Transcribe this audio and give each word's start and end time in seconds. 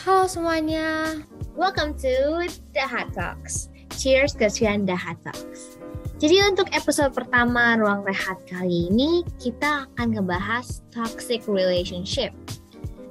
Halo 0.00 0.24
semuanya, 0.24 1.20
welcome 1.52 1.92
to 1.92 2.48
The 2.72 2.84
Hot 2.88 3.12
Talks. 3.12 3.68
Cheers 4.00 4.32
ke 4.32 4.48
Cian 4.48 4.88
The 4.88 4.96
Hot 4.96 5.20
Talks. 5.20 5.76
Jadi 6.16 6.40
untuk 6.40 6.72
episode 6.72 7.12
pertama 7.12 7.76
Ruang 7.76 8.00
Rehat 8.08 8.40
kali 8.48 8.88
ini, 8.88 9.20
kita 9.36 9.84
akan 9.92 10.16
ngebahas 10.16 10.80
toxic 10.88 11.44
relationship. 11.44 12.32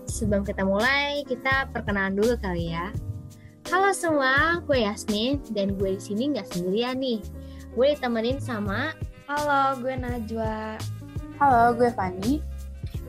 Sebelum 0.10 0.41
kita 0.41 0.65
mulai, 0.65 1.21
kita 1.29 1.70
perkenalan 1.70 2.17
dulu 2.17 2.33
kali 2.41 2.74
ya. 2.74 2.90
Halo 3.69 3.94
semua, 3.94 4.58
gue 4.65 4.81
Yasmin 4.81 5.46
dan 5.53 5.78
gue 5.78 5.94
di 5.94 6.01
sini 6.01 6.33
nggak 6.33 6.49
sendirian 6.58 6.97
nih. 6.97 7.21
Gue 7.78 7.94
ditemenin 7.94 8.42
sama 8.42 8.97
Halo, 9.29 9.78
gue 9.78 9.94
Najwa. 9.94 10.81
Halo, 11.37 11.78
gue 11.78 11.94
Fani. 11.94 12.42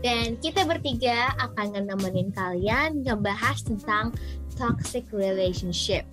Dan 0.01 0.41
kita 0.41 0.65
bertiga 0.65 1.37
akan 1.37 1.77
nemenin 1.85 2.33
kalian 2.33 3.05
ngebahas 3.05 3.61
tentang 3.61 4.17
toxic 4.57 5.05
relationship. 5.13 6.09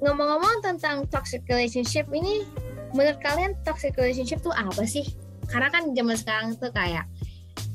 Ngomong-ngomong 0.00 0.64
tentang 0.64 1.04
toxic 1.12 1.44
relationship 1.46 2.08
ini, 2.10 2.48
menurut 2.96 3.20
kalian 3.20 3.52
toxic 3.62 3.92
relationship 4.00 4.40
tuh 4.40 4.56
apa 4.56 4.88
sih? 4.88 5.04
Karena 5.52 5.68
kan 5.68 5.92
zaman 5.92 6.16
sekarang 6.16 6.48
tuh 6.56 6.72
kayak 6.72 7.04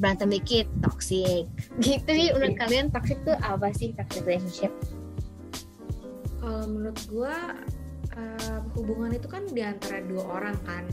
berantem 0.02 0.33
dikit 0.33 0.65
toxic. 0.81 1.45
Gitu 1.81 2.09
sih 2.09 2.29
menurut 2.33 2.57
kalian 2.57 2.89
toxic 2.89 3.21
tuh 3.21 3.38
apa 3.41 3.69
sih 3.73 3.93
toxic 3.93 4.25
relationship? 4.25 4.73
Kalau 6.41 6.66
menurut 6.69 6.99
gue, 7.09 7.38
uh, 8.17 8.59
hubungan 8.77 9.13
itu 9.13 9.27
kan 9.29 9.43
di 9.49 9.61
antara 9.61 10.02
dua 10.05 10.41
orang 10.41 10.57
kan. 10.66 10.83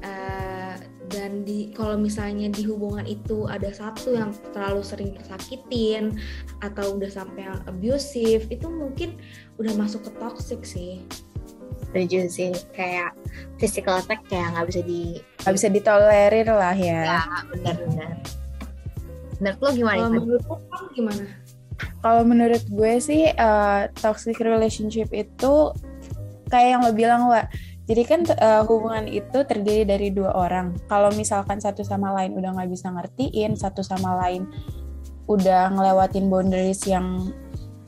Uh, 0.00 0.76
dan 1.10 1.42
di 1.42 1.74
kalau 1.74 1.98
misalnya 1.98 2.48
di 2.48 2.62
hubungan 2.64 3.02
itu 3.02 3.44
ada 3.50 3.68
satu 3.74 4.14
yang 4.14 4.30
terlalu 4.54 4.80
sering 4.80 5.10
tersakitin 5.18 6.16
atau 6.62 6.96
udah 6.96 7.10
sampai 7.10 7.50
yang 7.50 7.58
abusive 7.66 8.46
itu 8.48 8.66
mungkin 8.70 9.18
udah 9.58 9.74
masuk 9.74 10.06
ke 10.06 10.10
toxic 10.16 10.60
sih. 10.62 11.02
Setuju 11.90 12.30
sih 12.30 12.54
kayak 12.72 13.12
physical 13.58 13.98
attack 13.98 14.22
kayak 14.30 14.54
nggak 14.54 14.66
bisa 14.70 14.80
di 14.86 15.18
nggak 15.42 15.54
bisa 15.58 15.68
ditolerir 15.68 16.48
lah 16.48 16.76
ya. 16.78 17.00
Ya 17.18 17.22
benar-benar 17.50 18.22
menurut 19.40 19.58
lo 19.64 19.70
gimana 19.72 19.96
kalau 19.96 20.12
menurut 20.12 20.44
lo 20.44 20.56
kan 20.68 20.84
gimana? 20.92 21.24
Kalau 22.00 22.22
menurut 22.28 22.64
gue 22.68 22.94
sih 23.00 23.22
uh, 23.32 23.88
toxic 23.96 24.36
relationship 24.40 25.08
itu 25.16 25.72
kayak 26.52 26.76
yang 26.76 26.80
lo 26.84 26.92
bilang 26.92 27.24
wa 27.24 27.48
jadi 27.90 28.06
kan 28.06 28.22
uh, 28.38 28.62
hubungan 28.70 29.10
itu 29.10 29.42
terdiri 29.42 29.82
dari 29.82 30.14
dua 30.14 30.30
orang. 30.30 30.78
Kalau 30.86 31.10
misalkan 31.10 31.58
satu 31.58 31.82
sama 31.82 32.14
lain 32.14 32.38
udah 32.38 32.54
nggak 32.54 32.70
bisa 32.70 32.86
ngertiin 32.86 33.58
satu 33.58 33.82
sama 33.82 34.14
lain 34.14 34.46
udah 35.26 35.74
ngelewatin 35.74 36.30
boundaries 36.30 36.86
yang 36.86 37.34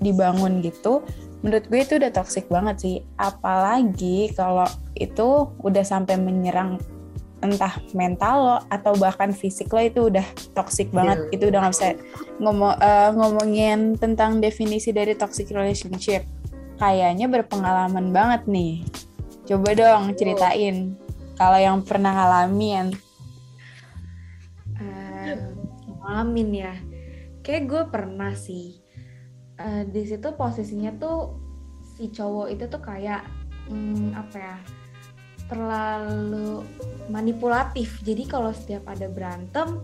dibangun 0.02 0.58
gitu 0.58 1.06
menurut 1.42 1.66
gue 1.70 1.80
itu 1.86 2.02
udah 2.02 2.10
toxic 2.10 2.50
banget 2.50 2.76
sih. 2.82 2.96
Apalagi 3.14 4.34
kalau 4.34 4.66
itu 4.98 5.54
udah 5.62 5.86
sampai 5.86 6.18
menyerang 6.18 6.82
entah 7.42 7.78
mental 7.94 8.36
lo 8.42 8.58
atau 8.70 8.94
bahkan 8.98 9.30
fisik 9.30 9.70
lo 9.70 9.82
itu 9.86 10.10
udah 10.10 10.26
toxic 10.54 10.90
banget. 10.90 11.30
Yeah. 11.30 11.34
itu 11.38 11.44
udah 11.54 11.58
nggak 11.62 11.74
bisa 11.78 11.88
ngomong 12.42 12.74
uh, 12.74 13.10
ngomongin 13.14 13.94
tentang 14.02 14.42
definisi 14.42 14.90
dari 14.90 15.14
toxic 15.14 15.46
relationship. 15.54 16.26
Kayaknya 16.82 17.30
berpengalaman 17.30 18.10
banget 18.10 18.50
nih 18.50 18.82
coba 19.42 19.68
dong 19.74 20.14
ceritain 20.14 20.94
kalau 21.34 21.58
yang 21.58 21.78
pernah 21.82 22.12
ngalamin. 22.14 22.94
Uh, 24.78 25.34
ngalamin 26.02 26.48
ya. 26.54 26.74
Kayak 27.42 27.62
gue 27.66 27.82
pernah 27.90 28.32
sih. 28.38 28.78
Uh, 29.58 29.82
di 29.90 30.06
situ 30.06 30.28
posisinya 30.34 30.94
tuh 30.96 31.38
si 31.98 32.08
cowok 32.08 32.46
itu 32.50 32.64
tuh 32.70 32.82
kayak 32.82 33.22
hmm, 33.68 34.14
apa 34.16 34.36
ya 34.38 34.56
terlalu 35.50 36.64
manipulatif. 37.12 38.00
Jadi 38.00 38.24
kalau 38.24 38.54
setiap 38.54 38.88
ada 38.88 39.10
berantem 39.10 39.82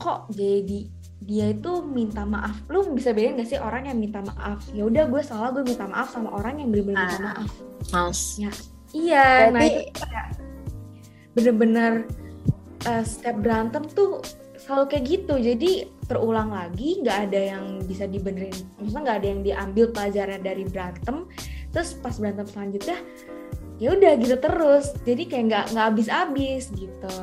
kok 0.00 0.30
jadi 0.32 0.86
dia 1.20 1.52
itu 1.52 1.84
minta 1.84 2.24
maaf? 2.24 2.64
Lu 2.72 2.86
bisa 2.96 3.12
bedain 3.12 3.36
gak 3.36 3.48
sih 3.48 3.60
orang 3.60 3.88
yang 3.92 3.98
minta 4.00 4.24
maaf? 4.24 4.64
Ya 4.72 4.88
udah 4.88 5.04
gue 5.08 5.20
salah 5.20 5.52
gue 5.52 5.64
minta 5.66 5.84
maaf 5.84 6.12
sama 6.12 6.32
orang 6.32 6.64
yang 6.64 6.68
bener-bener 6.72 7.04
minta 7.04 7.16
Ah. 7.20 7.24
maaf. 7.44 7.50
Males. 7.92 8.22
Iya 8.96 9.48
nah 9.50 9.60
Berarti- 9.60 9.88
itu 9.88 10.02
kayak 10.02 10.28
bener-bener 11.30 11.92
uh, 12.90 13.04
setiap 13.06 13.36
berantem 13.38 13.86
tuh 13.94 14.18
selalu 14.60 14.84
kayak 14.92 15.04
gitu. 15.08 15.34
Jadi 15.40 15.70
terulang 16.10 16.50
lagi 16.50 17.00
nggak 17.00 17.18
ada 17.30 17.40
yang 17.54 17.64
bisa 17.86 18.04
dibenerin 18.04 18.52
maksudnya 18.76 19.02
nggak 19.06 19.18
ada 19.22 19.28
yang 19.30 19.40
diambil 19.46 19.84
pelajaran 19.94 20.40
dari 20.42 20.64
berantem. 20.66 21.16
Terus 21.70 21.94
pas 21.98 22.14
berantem 22.18 22.46
selanjutnya 22.50 22.98
ya 23.80 23.96
udah 23.96 24.12
gitu 24.20 24.36
terus. 24.36 24.86
Jadi 25.06 25.22
kayak 25.30 25.44
nggak 25.48 25.64
nggak 25.72 25.86
habis-habis 25.94 26.64
gitu. 26.74 27.16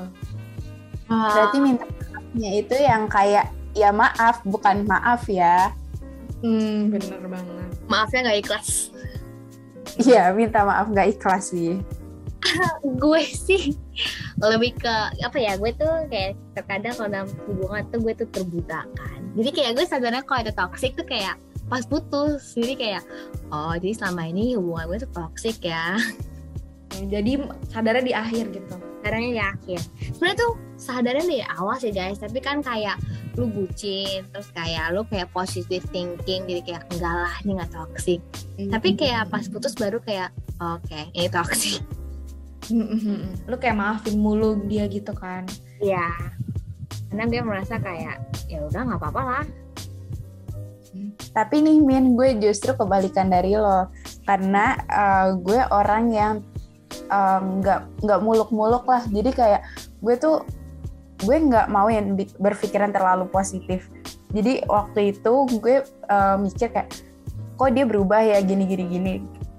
Berarti 1.08 1.58
minta 1.62 1.86
maafnya 1.88 2.50
itu 2.58 2.76
yang 2.76 3.04
kayak 3.08 3.48
ya 3.78 3.94
maaf 3.94 4.42
bukan 4.48 4.88
maaf 4.88 5.28
ya. 5.30 5.72
Hmm 6.42 6.90
bener 6.90 7.22
banget. 7.28 7.70
Maafnya 7.88 8.20
nggak 8.28 8.40
ikhlas. 8.44 8.92
Iya 10.06 10.30
minta 10.34 10.62
maaf 10.66 10.90
nggak 10.92 11.18
ikhlas 11.18 11.54
sih. 11.54 11.82
Gue 13.02 13.26
sih 13.26 13.74
lebih 14.38 14.78
ke 14.78 14.96
apa 15.26 15.38
ya 15.42 15.58
gue 15.58 15.74
tuh 15.74 16.06
kayak 16.08 16.38
terkadang 16.54 16.94
kalau 16.94 17.10
dalam 17.10 17.30
hubungan 17.50 17.84
tuh 17.90 18.00
gue 18.06 18.14
tuh 18.14 18.30
terbutakan. 18.30 19.20
Jadi 19.34 19.50
kayak 19.50 19.72
gue 19.82 19.86
sadarnya 19.90 20.22
kalau 20.22 20.46
ada 20.46 20.54
toxic 20.54 20.94
tuh 20.94 21.04
kayak 21.04 21.36
pas 21.68 21.84
putus. 21.84 22.54
Jadi 22.54 22.74
kayak 22.78 23.04
oh 23.50 23.74
jadi 23.76 23.98
selama 23.98 24.30
ini 24.30 24.54
hubungan 24.54 24.86
gue 24.94 24.98
tuh 25.04 25.12
toxic 25.18 25.58
ya 25.66 25.98
jadi 27.06 27.32
sadarnya 27.70 28.04
di 28.04 28.16
akhir 28.18 28.46
gitu. 28.50 28.76
Sadarnya 29.06 29.32
di 29.32 29.42
akhir. 29.44 29.80
Sebenarnya 30.18 30.38
tuh 30.42 30.54
sadarnya 30.78 31.26
dari 31.30 31.46
awal 31.46 31.78
sih 31.78 31.94
guys. 31.94 32.18
Tapi 32.18 32.42
kan 32.42 32.66
kayak 32.66 32.98
lu 33.38 33.46
bucin 33.54 34.26
terus 34.34 34.50
kayak 34.50 34.98
lu 34.98 35.06
kayak 35.06 35.30
positive 35.30 35.86
thinking 35.94 36.50
jadi 36.50 36.62
kayak 36.66 36.84
enggak 36.90 37.14
lah 37.14 37.34
ini 37.46 37.52
nggak 37.62 37.72
toxic. 37.72 38.20
Tapi 38.58 38.98
kayak 38.98 39.30
pas 39.30 39.46
putus 39.46 39.78
baru 39.78 40.02
kayak 40.02 40.34
oke 40.58 41.02
ini 41.14 41.30
toxic. 41.30 41.86
Lu 43.46 43.56
kayak 43.62 43.78
maafin 43.78 44.18
mulu 44.18 44.58
dia 44.66 44.90
gitu 44.90 45.14
kan. 45.14 45.46
Iya. 45.78 46.10
Karena 47.08 47.24
gue 47.30 47.42
merasa 47.46 47.80
kayak 47.80 48.20
ya 48.52 48.66
udah 48.68 48.82
nggak 48.84 49.00
apa-apa 49.00 49.22
lah. 49.24 49.46
Tapi 51.32 51.62
nih 51.62 51.78
Min, 51.86 52.18
gue 52.18 52.42
justru 52.42 52.74
kebalikan 52.74 53.30
dari 53.30 53.54
lo. 53.54 53.88
Karena 54.26 54.74
uh, 54.90 55.38
gue 55.38 55.62
orang 55.70 56.10
yang 56.10 56.34
nggak 57.10 58.04
nggak 58.04 58.20
muluk-muluk 58.22 58.84
lah. 58.86 59.04
Jadi 59.08 59.30
kayak 59.34 59.62
gue 60.04 60.16
tuh 60.20 60.44
gue 61.24 61.38
nggak 61.38 61.68
mau 61.74 61.90
yang 61.90 62.14
berpikiran 62.38 62.94
terlalu 62.94 63.26
positif. 63.30 63.90
Jadi 64.32 64.62
waktu 64.68 65.16
itu 65.18 65.34
gue 65.58 65.88
uh, 66.12 66.36
mikir 66.38 66.70
kayak 66.70 66.92
kok 67.58 67.72
dia 67.74 67.86
berubah 67.88 68.22
ya 68.22 68.38
gini 68.44 68.68
gini 68.70 68.86
gini. 68.86 69.14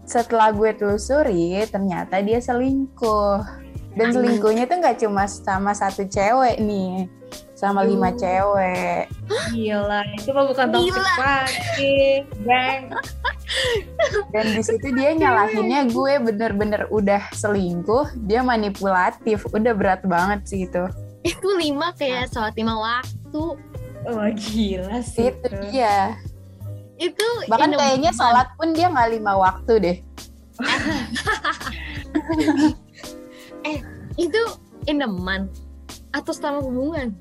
Setelah 0.08 0.54
gue 0.54 0.72
telusuri 0.76 1.60
ternyata 1.68 2.20
dia 2.22 2.38
selingkuh. 2.38 3.66
Dan 3.98 4.14
selingkuhnya 4.14 4.70
tuh 4.70 4.78
nggak 4.78 5.02
cuma 5.02 5.26
sama 5.26 5.74
satu 5.74 6.06
cewek 6.06 6.62
nih, 6.62 7.10
sama 7.58 7.82
lima 7.82 8.14
Aduh. 8.14 8.20
cewek. 8.22 9.10
gila 9.50 10.00
itu 10.14 10.30
mah 10.30 10.44
bukan 10.46 10.66
toxic 10.70 11.06
lagi 11.18 11.98
bang 12.46 12.94
dan 14.32 14.44
di 14.52 14.60
situ 14.60 14.92
dia 14.92 15.16
nyalahinnya 15.16 15.88
gue 15.88 16.20
bener-bener 16.20 16.84
udah 16.92 17.32
selingkuh 17.32 18.12
dia 18.28 18.44
manipulatif 18.44 19.48
udah 19.50 19.72
berat 19.72 20.04
banget 20.04 20.40
sih 20.44 20.68
itu. 20.68 20.84
Itu 21.24 21.48
lima 21.56 21.96
kayak 21.96 22.28
sholat 22.32 22.54
lima 22.56 22.76
waktu. 22.76 23.44
oh 24.08 24.28
gila 24.36 25.02
sih 25.02 25.32
itu 25.32 25.48
dia. 25.68 26.16
Itu 26.98 27.24
bahkan 27.48 27.72
kayaknya 27.72 28.12
sholat 28.14 28.52
pun 28.56 28.72
dia 28.76 28.88
nggak 28.92 29.10
lima 29.16 29.32
waktu 29.38 29.72
deh. 29.80 29.96
Itu 34.18 34.42
in 34.90 35.06
a 35.06 35.08
month 35.10 35.62
atau 36.10 36.34
selama 36.34 36.66
hubungan. 36.66 37.14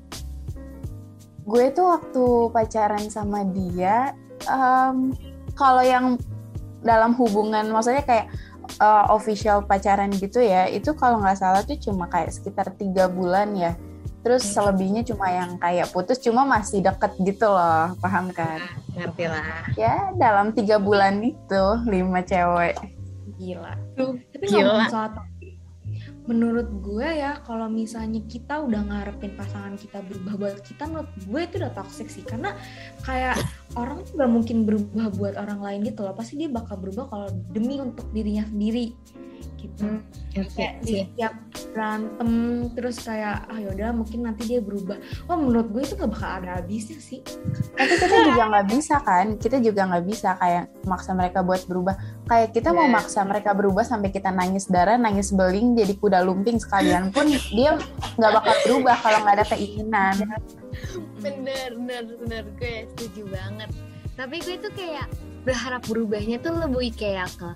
gue 1.48 1.72
tuh 1.72 1.96
waktu 1.96 2.52
pacaran 2.52 3.08
sama 3.08 3.40
dia 3.40 4.12
em, 4.44 5.16
kalau 5.58 5.82
yang 5.82 6.14
dalam 6.78 7.10
hubungan 7.18 7.66
maksudnya 7.74 8.06
kayak 8.06 8.30
uh, 8.78 9.10
official 9.10 9.66
pacaran 9.66 10.14
gitu 10.14 10.38
ya 10.38 10.70
itu 10.70 10.94
kalau 10.94 11.18
nggak 11.18 11.42
salah 11.42 11.66
tuh 11.66 11.74
cuma 11.82 12.06
kayak 12.06 12.30
sekitar 12.30 12.70
tiga 12.78 13.10
bulan 13.10 13.50
ya. 13.58 13.74
Terus 14.18 14.44
selebihnya 14.50 15.06
cuma 15.06 15.30
yang 15.30 15.56
kayak 15.62 15.88
putus 15.94 16.18
cuma 16.22 16.42
masih 16.42 16.82
deket 16.82 17.14
gitu 17.22 17.50
loh 17.50 17.94
paham 17.98 18.30
kan? 18.30 18.62
Ngerti 18.94 19.24
lah. 19.30 19.66
ya 19.78 20.14
dalam 20.14 20.54
tiga 20.54 20.78
bulan 20.78 21.22
itu 21.22 21.64
lima 21.86 22.22
cewek. 22.22 22.78
Gila. 23.38 23.74
Tuh, 23.94 24.18
tapi 24.34 24.44
Gila. 24.50 24.62
ngomong 24.62 24.90
soal 24.90 25.08
menurut 26.28 26.68
gue 26.84 27.08
ya 27.08 27.40
kalau 27.40 27.72
misalnya 27.72 28.20
kita 28.28 28.60
udah 28.60 28.84
ngarepin 28.84 29.32
pasangan 29.32 29.80
kita 29.80 30.04
berubah 30.04 30.34
buat 30.36 30.60
kita 30.60 30.84
menurut 30.84 31.08
gue 31.24 31.40
itu 31.40 31.54
udah 31.56 31.72
toxic 31.72 32.12
sih. 32.12 32.20
Karena 32.20 32.52
kayak 33.02 33.40
orang 33.74 34.04
tuh 34.04 34.20
gak 34.20 34.28
mungkin 34.28 34.68
berubah 34.68 35.08
buat 35.16 35.34
orang 35.40 35.64
lain 35.64 35.88
gitu 35.88 36.04
loh. 36.04 36.12
Pasti 36.12 36.36
dia 36.36 36.52
bakal 36.52 36.76
berubah 36.76 37.08
kalau 37.08 37.28
demi 37.48 37.80
untuk 37.80 38.04
dirinya 38.12 38.44
sendiri 38.44 38.92
gitu. 39.58 39.86
Hmm, 39.86 40.02
kayak 40.54 40.82
di 40.86 41.02
setiap 41.02 41.34
berantem 41.74 42.30
terus 42.78 43.02
kayak 43.02 43.46
ah 43.50 43.58
yaudah 43.58 43.90
mungkin 43.90 44.22
nanti 44.26 44.46
dia 44.46 44.60
berubah. 44.62 44.98
Wah 45.26 45.34
menurut 45.34 45.70
gue 45.74 45.82
itu 45.82 45.94
gak 45.98 46.10
bakal 46.10 46.30
ada 46.42 46.62
habisnya 46.62 46.98
sih. 46.98 47.22
Tapi 47.74 47.94
kita 47.98 48.16
juga 48.30 48.42
nggak 48.50 48.66
bisa 48.70 48.94
kan? 49.02 49.26
Kita 49.34 49.56
juga 49.58 49.82
nggak 49.90 50.04
bisa 50.06 50.34
kayak 50.38 50.64
maksa 50.86 51.10
mereka 51.14 51.42
buat 51.42 51.62
berubah. 51.66 51.94
Kayak 52.26 52.54
kita 52.54 52.70
mau 52.70 52.86
Iya. 52.86 52.94
maksa 52.98 53.20
mereka 53.26 53.50
berubah 53.54 53.82
sampai 53.82 54.10
kita 54.14 54.30
nangis 54.30 54.66
darah 54.70 54.94
nangis 54.98 55.30
beling 55.34 55.74
jadi 55.74 55.94
kuda 55.98 56.17
lumping 56.24 56.58
sekalian 56.58 57.10
pun 57.14 57.28
dia 57.30 57.78
nggak 58.16 58.32
bakal 58.40 58.54
berubah 58.66 58.96
kalau 59.02 59.18
nggak 59.26 59.36
ada 59.42 59.46
keinginan. 59.54 60.16
Bener 61.18 61.74
bener 61.74 62.02
bener. 62.18 62.42
Gue 62.56 62.86
setuju 62.94 63.26
banget. 63.30 63.70
Tapi 64.18 64.42
gue 64.42 64.56
tuh 64.58 64.72
kayak 64.74 65.06
berharap 65.46 65.82
berubahnya 65.86 66.42
tuh 66.42 66.54
lebih 66.58 66.90
kayak 66.98 67.30
ke 67.38 67.50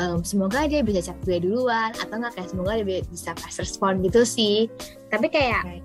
em, 0.00 0.24
semoga 0.24 0.64
dia 0.64 0.80
bisa 0.80 1.12
chat 1.12 1.18
gue 1.28 1.38
duluan 1.44 1.92
atau 1.92 2.16
nggak 2.16 2.32
kayak 2.40 2.48
semoga 2.48 2.80
dia 2.80 2.86
bi- 2.88 3.06
bisa 3.12 3.36
fast 3.36 3.60
respon 3.60 4.00
gitu 4.04 4.24
sih. 4.24 4.66
Tapi 5.12 5.28
kayak 5.28 5.62
Kayak 5.64 5.84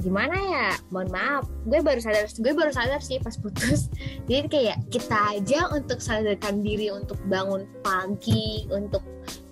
gimana 0.00 0.32
ya? 0.32 0.68
Mohon 0.88 1.08
maaf. 1.12 1.44
Gue 1.68 1.80
baru 1.84 2.00
sadar 2.00 2.24
gue 2.26 2.52
baru 2.56 2.72
sadar 2.72 3.00
sih 3.04 3.20
pas 3.20 3.36
putus. 3.36 3.92
Jadi 4.28 4.46
kayak 4.48 4.78
kita 4.90 5.18
aja 5.36 5.70
untuk 5.76 6.00
sadarkan 6.00 6.64
diri 6.64 6.88
untuk 6.90 7.20
bangun 7.28 7.68
pagi 7.84 8.66
untuk 8.72 9.04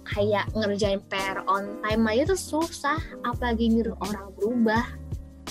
kayak 0.09 0.49
ngerjain 0.53 1.01
PR 1.07 1.45
on 1.45 1.79
time 1.81 2.05
aja 2.09 2.33
tuh 2.33 2.41
susah 2.41 2.99
apalagi 3.23 3.69
nyuruh 3.69 3.97
orang 4.01 4.27
berubah. 4.35 4.85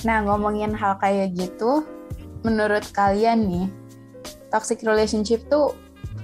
Nah 0.01 0.25
ngomongin 0.25 0.73
hal 0.73 0.97
kayak 0.97 1.33
gitu 1.33 1.85
menurut 2.41 2.85
kalian 2.91 3.45
nih 3.45 3.67
toxic 4.49 4.81
relationship 4.81 5.41
tuh 5.47 5.73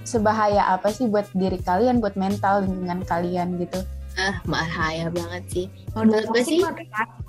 sebahaya 0.04 0.62
apa 0.68 0.92
sih 0.92 1.08
buat 1.08 1.26
diri 1.32 1.58
kalian 1.58 1.98
buat 1.98 2.14
mental 2.14 2.62
lingkungan 2.62 3.02
kalian 3.04 3.56
gitu? 3.58 3.80
Ah 4.14 4.38
bahaya 4.46 5.10
banget 5.10 5.42
sih. 5.50 5.66
Menurut 5.94 6.30
gue 6.30 6.42
sih- 6.42 6.62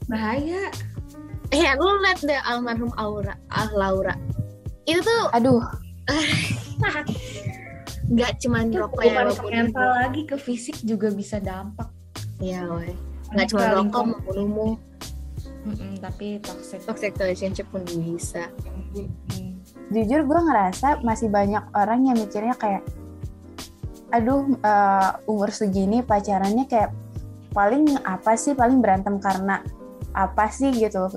bahaya. 0.06 0.70
Eh 1.50 1.66
aku 1.66 1.86
liat 2.02 2.20
deh 2.22 2.42
almarhum 2.44 2.90
Aura 2.98 3.38
ah 3.50 3.70
Laura. 3.74 4.14
Itu 4.86 5.02
tuh 5.02 5.24
aduh 5.34 5.62
nggak 8.06 8.32
cuman 8.38 8.70
itu 8.70 8.78
rokok 8.78 9.02
ya 9.02 9.14
walaupun 9.18 9.50
mental 9.50 9.90
lagi 9.98 10.22
ke 10.30 10.38
fisik 10.38 10.78
juga 10.86 11.10
bisa 11.10 11.42
dampak. 11.42 11.90
Ya 12.38 12.68
weh. 12.70 12.94
nggak 13.34 13.48
cuma 13.52 13.66
rokok 13.74 14.04
membunuhmu 14.06 14.78
Mm-mm, 15.66 15.98
tapi 15.98 16.38
toxic. 16.46 16.86
Toxic 16.86 17.18
relationship 17.18 17.66
pun 17.74 17.82
bisa. 17.90 18.54
Mm. 18.94 19.58
jujur 19.86 20.26
gue 20.26 20.40
ngerasa 20.50 21.06
masih 21.06 21.30
banyak 21.30 21.62
orang 21.78 22.10
yang 22.10 22.18
mikirnya 22.18 22.58
kayak 22.58 22.82
aduh 24.14 24.46
eh, 24.62 25.12
umur 25.30 25.50
segini 25.54 26.06
pacarannya 26.06 26.70
kayak 26.70 26.94
paling 27.52 27.98
apa 28.06 28.38
sih? 28.38 28.54
Paling 28.54 28.80
berantem 28.82 29.18
karena 29.18 29.66
apa 30.14 30.54
sih? 30.54 30.70
gitu. 30.70 31.10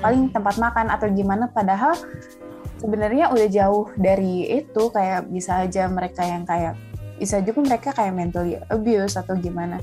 Paling 0.00 0.32
tempat 0.32 0.56
makan 0.56 0.88
atau 0.88 1.08
gimana? 1.12 1.48
Padahal 1.52 1.92
sebenarnya 2.80 3.28
udah 3.28 3.48
jauh 3.48 3.86
dari 3.94 4.48
itu 4.48 4.82
kayak 4.88 5.28
bisa 5.28 5.62
aja 5.62 5.84
mereka 5.86 6.24
yang 6.24 6.42
kayak 6.42 6.74
bisa 7.20 7.36
juga 7.44 7.60
mereka 7.60 7.92
kayak 7.92 8.16
mentally 8.16 8.56
abuse 8.66 9.14
atau 9.14 9.36
gimana. 9.36 9.76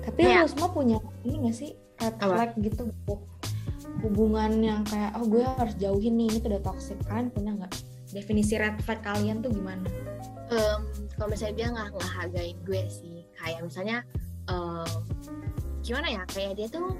Tapi 0.00 0.20
Ya. 0.24 0.40
lo 0.40 0.48
semua 0.48 0.72
punya 0.72 0.96
ini 1.22 1.44
gak 1.44 1.56
sih 1.56 1.70
red 2.00 2.16
flag 2.16 2.50
gitu 2.56 2.88
bu- 3.04 3.28
hubungan 4.00 4.52
yang 4.58 4.80
kayak 4.84 5.12
oh 5.16 5.24
gue 5.24 5.44
harus 5.44 5.76
jauhin 5.76 6.16
nih 6.16 6.28
ini 6.28 6.38
tuh 6.40 6.48
udah 6.50 6.62
toxic 6.64 6.98
kalian 7.04 7.28
punya 7.30 7.50
nggak 7.54 7.72
definisi 8.10 8.56
red 8.56 8.76
flag 8.80 9.00
kalian 9.00 9.40
tuh 9.40 9.48
gimana? 9.48 9.84
Em, 10.48 10.80
kalau 11.14 11.28
misalnya 11.30 11.54
dia 11.56 11.66
nggak 11.72 11.88
ngehargain 11.94 12.56
gue 12.64 12.82
sih 12.88 13.16
kayak 13.34 13.60
misalnya 13.60 13.98
em, 14.46 14.88
gimana 15.80 16.08
ya 16.10 16.22
kayak 16.28 16.52
dia 16.56 16.68
tuh 16.68 16.96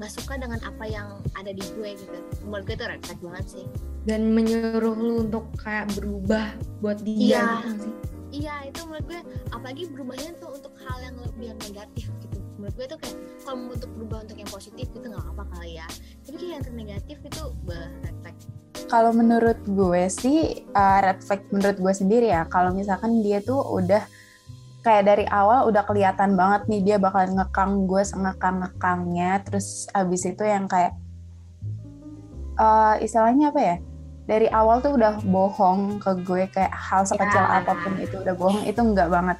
nggak 0.00 0.12
suka 0.16 0.40
dengan 0.40 0.56
apa 0.64 0.84
yang 0.88 1.20
ada 1.36 1.52
di 1.52 1.60
gue 1.76 1.92
gitu. 1.92 2.18
Menurut 2.48 2.64
gue 2.64 2.74
itu 2.80 2.84
red 2.88 3.00
flag 3.04 3.20
banget 3.20 3.46
sih. 3.52 3.64
Dan 4.08 4.32
menyuruh 4.32 4.96
lu 4.96 5.28
untuk 5.28 5.52
kayak 5.60 5.92
berubah 5.92 6.56
buat 6.80 7.04
dia 7.04 7.20
Iya. 7.36 7.44
gitu 7.68 7.84
sih? 7.84 7.94
iya 8.30 8.62
itu 8.62 8.86
menurut 8.86 9.10
gue 9.10 9.20
apalagi 9.50 9.90
berubahnya 9.90 10.38
tuh 10.38 10.54
untuk 10.54 10.70
hal 10.86 11.02
yang 11.02 11.18
lebih 11.20 11.52
yang 11.52 11.58
negatif 11.60 12.08
gitu. 12.24 12.38
Menurut 12.56 12.74
gue 12.78 12.86
tuh 12.88 12.98
kayak 13.02 13.16
kalau 13.44 13.58
untuk 13.68 13.90
berubah 13.92 14.18
untuk 14.24 14.38
yang 14.40 14.48
positif 14.48 14.86
itu 14.88 15.04
nggak 15.04 15.26
apa 15.36 15.44
kali 15.52 15.76
ya. 15.76 15.86
Tapi 16.24 16.36
kayak 16.38 16.52
yang 16.56 16.64
negatif 16.72 17.16
itu 17.20 17.42
bah, 17.68 17.90
red 18.00 18.16
flag. 18.24 18.36
Kalau 18.88 19.10
menurut 19.12 19.58
gue 19.68 20.02
sih 20.08 20.64
uh, 20.72 20.98
red 21.04 21.20
flag 21.20 21.44
menurut 21.52 21.76
gue 21.76 21.92
sendiri 21.92 22.32
ya 22.32 22.48
kalau 22.48 22.72
misalkan 22.72 23.20
dia 23.20 23.44
tuh 23.44 23.60
udah 23.60 24.00
kayak 24.80 25.04
dari 25.04 25.24
awal 25.28 25.68
udah 25.68 25.84
kelihatan 25.84 26.34
banget 26.40 26.64
nih 26.66 26.80
dia 26.80 26.96
bakal 26.96 27.28
ngekang 27.28 27.84
gue 27.84 28.02
ngekang 28.02 28.56
ngekangnya 28.64 29.44
terus 29.44 29.84
abis 29.92 30.24
itu 30.24 30.40
yang 30.40 30.64
kayak 30.64 30.96
uh, 32.56 32.96
istilahnya 33.00 33.52
apa 33.52 33.60
ya 33.60 33.76
dari 34.24 34.46
awal 34.48 34.78
tuh 34.80 34.94
udah 34.96 35.20
bohong 35.26 36.00
ke 36.00 36.10
gue 36.24 36.42
kayak 36.48 36.72
hal 36.72 37.02
sekecil 37.04 37.42
Ya. 37.44 37.60
apa 37.60 37.72
pun 37.76 37.92
itu 38.00 38.16
udah 38.20 38.34
bohong 38.36 38.62
itu 38.64 38.80
enggak 38.80 39.08
banget 39.10 39.38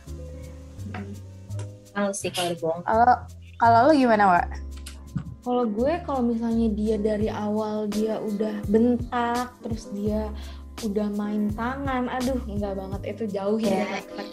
Tahu 1.90 2.10
sih 2.12 2.30
kalau 2.30 2.54
bohong 2.60 2.82
kalau 2.84 3.14
kalau 3.60 3.78
lu 3.88 3.92
gimana 3.92 4.24
Wak? 4.24 4.46
Kalau 5.40 5.64
gue 5.64 5.92
kalau 6.04 6.20
misalnya 6.20 6.68
dia 6.72 6.96
dari 7.00 7.28
awal 7.32 7.88
dia 7.88 8.20
udah 8.20 8.60
bentak 8.68 9.52
terus 9.64 9.88
dia 9.92 10.28
udah 10.80 11.08
main 11.12 11.52
tangan, 11.52 12.08
aduh 12.08 12.40
enggak 12.48 12.74
banget. 12.76 13.00
Itu 13.16 13.24
jauh 13.28 13.58
ya. 13.60 14.00
flag. 14.08 14.28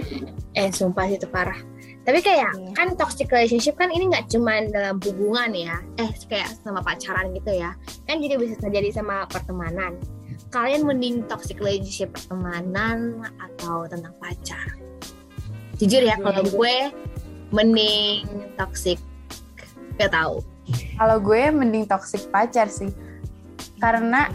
eh 0.58 0.70
sumpah 0.72 1.06
sih 1.12 1.18
itu 1.20 1.28
parah. 1.30 1.60
Tapi 2.08 2.24
kayak 2.24 2.52
Iya. 2.56 2.72
kan 2.72 2.88
toxic 2.96 3.28
relationship 3.28 3.76
kan 3.76 3.92
ini 3.92 4.08
nggak 4.08 4.32
cuman 4.32 4.72
dalam 4.72 4.96
hubungan 5.04 5.52
ya. 5.52 5.76
Eh 6.00 6.08
kayak 6.32 6.56
sama 6.64 6.80
pacaran 6.80 7.36
gitu 7.36 7.52
ya. 7.52 7.76
Kan 8.08 8.24
juga 8.24 8.40
bisa 8.40 8.56
terjadi 8.58 8.96
sama 8.96 9.28
pertemanan. 9.28 10.00
Kalian 10.48 10.88
mending 10.88 11.28
toxic 11.28 11.60
relationship 11.60 12.16
pertemanan 12.16 13.28
atau 13.36 13.84
tentang 13.92 14.16
pacar? 14.24 14.80
Jujur 15.78 16.00
ya 16.00 16.16
kalau 16.18 16.48
gue 16.48 16.76
mending 17.52 18.24
toxic. 18.56 18.98
Gak 20.00 20.16
tahu. 20.16 20.40
Kalau 20.96 21.18
gue 21.20 21.52
mending 21.52 21.84
toxic 21.86 22.24
pacar 22.32 22.72
sih. 22.72 22.90
Karena 23.78 24.32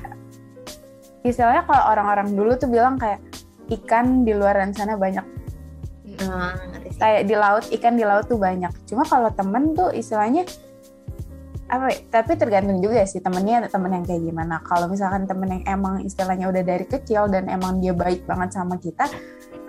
istilahnya 1.22 1.62
kalau 1.66 1.82
orang-orang 1.94 2.34
dulu 2.34 2.52
tuh 2.58 2.68
bilang 2.70 2.98
kayak 2.98 3.22
ikan 3.70 4.26
di 4.26 4.34
luar 4.34 4.58
sana 4.74 4.98
banyak. 4.98 5.24
Sih. 6.02 6.98
Kayak 6.98 7.22
di 7.24 7.34
laut, 7.38 7.64
ikan 7.72 7.94
di 7.96 8.04
laut 8.04 8.26
tuh 8.28 8.36
banyak. 8.36 8.70
Cuma 8.84 9.06
kalau 9.06 9.30
temen 9.32 9.72
tuh 9.72 9.90
istilahnya 9.94 10.44
apa 11.72 11.88
ya, 11.88 11.98
tapi 12.12 12.36
tergantung 12.36 12.84
juga 12.84 13.00
sih 13.08 13.24
temennya 13.24 13.64
temen 13.72 13.96
yang 13.96 14.04
kayak 14.04 14.22
gimana. 14.28 14.60
Kalau 14.60 14.92
misalkan 14.92 15.24
temen 15.24 15.48
yang 15.48 15.64
emang 15.80 16.04
istilahnya 16.04 16.52
udah 16.52 16.60
dari 16.60 16.84
kecil 16.84 17.32
dan 17.32 17.48
emang 17.48 17.80
dia 17.80 17.96
baik 17.96 18.28
banget 18.28 18.52
sama 18.52 18.76
kita, 18.76 19.08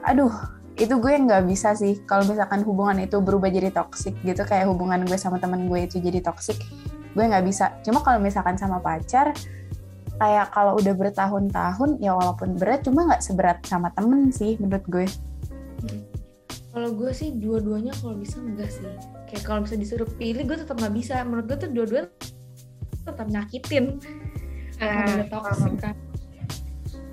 aduh 0.04 0.34
itu 0.74 0.98
gue 0.98 1.14
nggak 1.14 1.46
bisa 1.46 1.78
sih 1.78 2.02
kalau 2.10 2.26
misalkan 2.26 2.66
hubungan 2.66 2.98
itu 2.98 3.22
berubah 3.22 3.46
jadi 3.54 3.70
toxic 3.70 4.18
gitu 4.26 4.42
kayak 4.42 4.66
hubungan 4.66 5.06
gue 5.06 5.18
sama 5.22 5.38
temen 5.38 5.70
gue 5.70 5.86
itu 5.86 6.02
jadi 6.02 6.18
toxic 6.18 6.58
gue 7.14 7.24
nggak 7.24 7.46
bisa 7.46 7.78
cuma 7.86 8.02
kalau 8.02 8.18
misalkan 8.18 8.58
sama 8.58 8.82
pacar 8.82 9.38
kayak 10.18 10.54
kalau 10.54 10.78
udah 10.78 10.94
bertahun-tahun 10.94 11.98
ya 11.98 12.14
walaupun 12.14 12.56
berat 12.58 12.86
cuma 12.86 13.06
nggak 13.10 13.24
seberat 13.24 13.60
sama 13.66 13.90
temen 13.96 14.30
sih 14.30 14.56
menurut 14.62 14.86
gue 14.90 15.08
Kalau 16.74 16.90
gue 16.90 17.14
sih 17.14 17.38
dua-duanya 17.38 17.94
kalau 18.02 18.18
bisa 18.18 18.42
enggak 18.42 18.74
sih. 18.74 18.90
Kayak 19.30 19.44
kalau 19.46 19.62
bisa 19.62 19.78
disuruh 19.78 20.10
pilih 20.18 20.42
gue 20.42 20.58
tetap 20.58 20.74
nggak 20.82 20.96
bisa. 20.98 21.22
Menurut 21.22 21.46
gue 21.46 21.58
tuh 21.62 21.70
dua-duanya 21.70 22.10
tetap 23.06 23.28
nyakitin. 23.30 24.02
Kalau 24.82 25.06
udah 25.06 25.28
toxic 25.30 25.74
kan. 25.78 25.96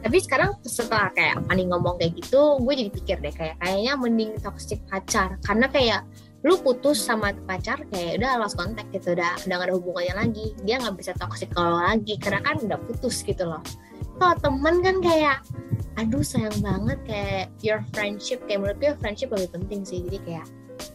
tapi 0.01 0.17
sekarang 0.17 0.57
setelah 0.65 1.13
kayak 1.13 1.45
Pani 1.45 1.69
ngomong 1.69 2.01
kayak 2.01 2.17
gitu 2.17 2.57
gue 2.65 2.73
jadi 2.73 2.89
pikir 2.89 3.17
deh 3.21 3.35
kayak 3.37 3.61
kayaknya 3.61 3.93
mending 4.01 4.33
toxic 4.41 4.81
pacar 4.89 5.37
karena 5.45 5.69
kayak 5.69 6.01
lu 6.41 6.57
putus 6.57 6.97
sama 7.05 7.37
pacar 7.45 7.85
kayak 7.93 8.17
udah 8.17 8.41
lost 8.41 8.57
contact 8.57 8.89
gitu 8.97 9.13
udah 9.13 9.37
udah 9.45 9.57
gak 9.61 9.69
ada 9.69 9.75
hubungannya 9.77 10.15
lagi. 10.17 10.47
Dia 10.65 10.81
nggak 10.81 10.97
bisa 10.97 11.13
toxic 11.21 11.53
kalau 11.53 11.77
lagi 11.85 12.17
karena 12.17 12.41
kan 12.41 12.57
udah 12.65 12.81
putus 12.89 13.21
gitu 13.21 13.45
loh. 13.45 13.61
Kalau 14.17 14.35
temen 14.41 14.81
kan 14.81 14.97
kayak 15.05 15.45
aduh 16.01 16.25
sayang 16.25 16.57
banget 16.65 16.99
kayak 17.05 17.47
your 17.61 17.85
friendship 17.93 18.41
kayak 18.49 18.65
menurut 18.65 18.79
gue 18.81 18.93
friendship 19.01 19.29
lebih 19.33 19.53
penting 19.53 19.85
sih. 19.85 20.01
Jadi 20.09 20.19
kayak 20.25 20.47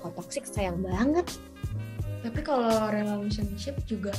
kalau 0.01 0.13
toxic 0.17 0.49
sayang 0.49 0.81
banget. 0.81 1.25
Tapi 2.25 2.39
kalau 2.41 2.89
relationship 2.89 3.77
juga 3.85 4.17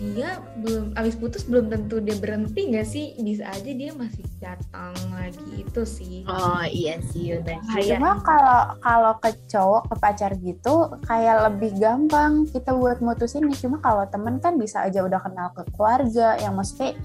dia 0.00 0.40
belum 0.60 0.92
abis 0.96 1.16
putus 1.16 1.44
belum 1.48 1.72
tentu 1.72 2.00
dia 2.00 2.16
berhenti 2.18 2.68
nggak 2.68 2.86
sih? 2.86 3.16
Bisa 3.20 3.48
aja 3.48 3.70
dia 3.72 3.92
masih 3.96 4.24
datang 4.38 4.94
lagi 5.12 5.64
itu 5.64 5.82
sih. 5.86 6.22
Oh 6.28 6.64
iya 6.68 7.00
sih 7.12 7.36
udah 7.36 7.58
Bahaya. 7.66 7.96
cuma 7.96 8.10
kalau 8.22 8.60
kalau 8.80 9.12
ke 9.20 9.30
cowok 9.48 9.82
ke 9.90 9.94
pacar 10.00 10.32
gitu 10.40 10.74
kayak 11.04 11.36
lebih 11.50 11.72
gampang 11.80 12.46
kita 12.50 12.72
buat 12.72 12.98
mutusin 13.00 13.48
nih 13.48 13.58
cuma 13.58 13.80
kalau 13.80 14.04
temen 14.08 14.38
kan 14.40 14.56
bisa 14.56 14.84
aja 14.84 15.04
udah 15.04 15.20
kenal 15.20 15.48
ke 15.52 15.62
keluarga 15.74 16.36
yang 16.40 16.56
mesti 16.56 16.96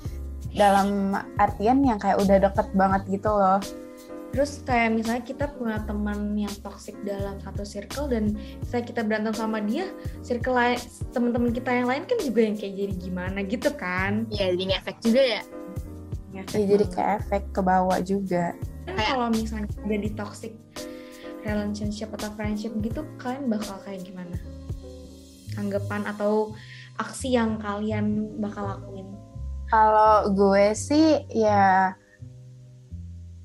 dalam 0.51 1.15
artian 1.39 1.83
yang 1.83 1.99
kayak 1.99 2.19
udah 2.19 2.37
deket 2.43 2.67
banget 2.75 3.01
gitu 3.07 3.31
loh 3.31 3.59
Terus 4.31 4.63
kayak 4.63 4.95
misalnya 4.95 5.23
kita 5.27 5.45
punya 5.59 5.83
teman 5.83 6.39
yang 6.39 6.55
toxic 6.63 6.95
dalam 7.03 7.35
satu 7.43 7.67
circle 7.67 8.07
dan 8.07 8.31
saya 8.63 8.79
kita 8.79 9.03
berantem 9.03 9.35
sama 9.35 9.59
dia, 9.59 9.91
circle 10.23 10.55
lain 10.55 10.79
teman-teman 11.11 11.51
kita 11.51 11.67
yang 11.67 11.87
lain 11.91 12.03
kan 12.07 12.17
juga 12.23 12.39
yang 12.47 12.55
kayak 12.55 12.73
jadi 12.79 12.93
gimana 12.95 13.39
gitu 13.43 13.69
kan? 13.75 14.23
Iya, 14.31 14.55
jadi 14.55 14.63
ngefek 14.71 14.97
juga 15.03 15.21
ya. 15.21 15.41
ya 16.31 16.43
jadi 16.47 16.85
kayak 16.87 17.11
efek 17.27 17.43
ke 17.51 17.59
bawah 17.59 17.99
juga 17.99 18.55
Kan 18.87 18.95
Kayak- 18.97 19.11
kalau 19.13 19.27
misalnya 19.29 19.67
ada 19.67 19.97
di 19.99 20.11
toxic 20.15 20.53
relationship 21.43 22.09
atau 22.17 22.29
friendship 22.37 22.71
gitu, 22.81 23.01
kalian 23.19 23.49
bakal 23.49 23.77
kayak 23.83 24.01
gimana? 24.05 24.37
Anggapan 25.59 26.07
atau 26.07 26.55
aksi 26.97 27.35
yang 27.35 27.59
kalian 27.59 28.37
bakal 28.39 28.67
lakuin? 28.67 29.07
Kalau 29.67 30.27
gue 30.35 30.75
sih 30.75 31.23
ya 31.31 31.95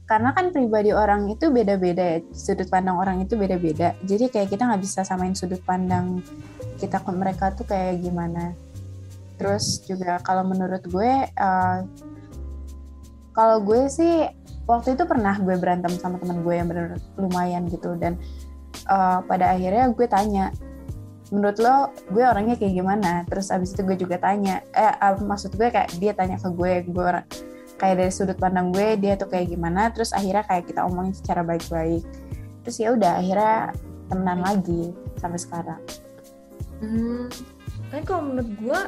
karena 0.07 0.31
kan 0.31 0.55
pribadi 0.55 0.95
orang 0.95 1.27
itu 1.27 1.51
beda-beda 1.51 2.17
ya, 2.17 2.19
sudut 2.31 2.71
pandang 2.71 2.95
orang 2.95 3.27
itu 3.27 3.35
beda-beda. 3.35 3.99
Jadi 4.07 4.31
kayak 4.31 4.55
kita 4.55 4.63
nggak 4.71 4.83
bisa 4.83 5.03
samain 5.03 5.35
sudut 5.35 5.59
pandang 5.67 6.23
kita 6.79 7.03
ke 7.03 7.11
mereka 7.11 7.51
tuh 7.51 7.67
kayak 7.67 7.99
gimana. 8.07 8.55
Terus 9.35 9.83
juga 9.83 10.23
kalau 10.23 10.47
menurut 10.47 10.87
gue, 10.87 11.27
eh, 11.27 11.79
kalau 13.35 13.59
gue 13.67 13.91
sih 13.91 14.31
waktu 14.71 14.95
itu 14.95 15.05
pernah 15.11 15.35
gue 15.43 15.59
berantem 15.59 15.91
sama 15.99 16.23
teman 16.23 16.41
gue 16.47 16.55
yang 16.55 16.71
bener 16.71 17.03
lumayan 17.19 17.67
gitu 17.67 17.99
dan 17.99 18.15
eh, 18.87 19.19
pada 19.27 19.59
akhirnya 19.59 19.91
gue 19.91 20.07
tanya 20.07 20.55
menurut 21.35 21.59
lo 21.59 21.91
gue 22.15 22.23
orangnya 22.23 22.55
kayak 22.55 22.75
gimana 22.79 23.27
terus 23.27 23.51
abis 23.51 23.75
itu 23.75 23.83
gue 23.83 23.99
juga 23.99 24.23
tanya 24.23 24.63
eh 24.71 24.95
ah, 25.03 25.19
maksud 25.19 25.59
gue 25.59 25.69
kayak 25.75 25.91
dia 25.99 26.15
tanya 26.15 26.39
ke 26.39 26.49
gue 26.55 26.87
gue 26.87 27.03
orang 27.03 27.27
kayak 27.76 27.97
dari 28.00 28.12
sudut 28.12 28.38
pandang 28.40 28.73
gue 28.73 28.97
dia 28.97 29.14
tuh 29.16 29.28
kayak 29.28 29.52
gimana 29.52 29.92
terus 29.92 30.12
akhirnya 30.12 30.45
kayak 30.49 30.64
kita 30.68 30.85
omongin 30.85 31.12
secara 31.12 31.45
baik-baik 31.45 32.04
terus 32.64 32.76
ya 32.80 32.92
udah 32.92 33.21
akhirnya 33.21 33.76
temenan 34.09 34.40
lagi 34.42 34.92
sampai 35.21 35.40
sekarang 35.40 35.83
Hmm, 36.76 37.33
Kan 37.87 38.02
kalau 38.02 38.23
menurut 38.26 38.50
gue 38.59 38.80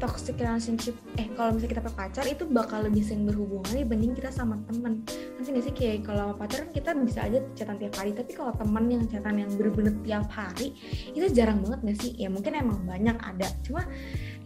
toxic 0.00 0.40
relationship, 0.40 0.96
eh 1.20 1.28
kalau 1.36 1.52
misalnya 1.52 1.84
kita 1.84 1.92
pacar 1.92 2.24
itu 2.24 2.48
bakal 2.48 2.80
lebih 2.80 3.04
sering 3.04 3.28
berhubungan 3.28 3.84
dibanding 3.84 4.16
kita 4.16 4.32
sama 4.32 4.56
temen. 4.64 5.04
Nanti 5.36 5.48
gak 5.52 5.64
sih 5.68 5.74
kayak 5.76 6.08
kalau 6.08 6.32
sama 6.32 6.34
pacar 6.40 6.58
kan 6.64 6.70
kita 6.72 6.90
bisa 6.96 7.20
aja 7.28 7.38
chatan 7.52 7.76
tiap 7.76 7.94
hari, 8.00 8.16
tapi 8.16 8.32
kalau 8.32 8.56
temen 8.56 8.84
yang 8.88 9.04
chatan 9.04 9.34
yang 9.44 9.50
bener-bener 9.52 9.94
tiap 10.00 10.28
hari 10.32 10.72
itu 11.12 11.26
jarang 11.36 11.60
banget 11.60 11.92
gak 11.92 11.98
sih? 12.00 12.10
Ya 12.16 12.32
mungkin 12.32 12.56
emang 12.56 12.88
banyak 12.88 13.16
ada, 13.20 13.48
cuma 13.60 13.84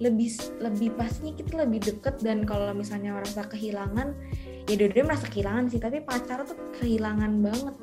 lebih 0.03 0.35
lebih 0.59 0.91
pastinya 0.99 1.33
kita 1.39 1.63
lebih 1.63 1.81
deket 1.81 2.19
dan 2.21 2.43
kalau 2.43 2.75
misalnya 2.75 3.15
merasa 3.15 3.47
kehilangan, 3.47 4.19
ya 4.67 4.75
dua-duanya 4.75 5.15
merasa 5.15 5.27
kehilangan 5.31 5.65
sih, 5.71 5.79
tapi 5.79 6.03
pacar 6.03 6.43
tuh 6.43 6.59
kehilangan 6.83 7.39
banget. 7.39 7.75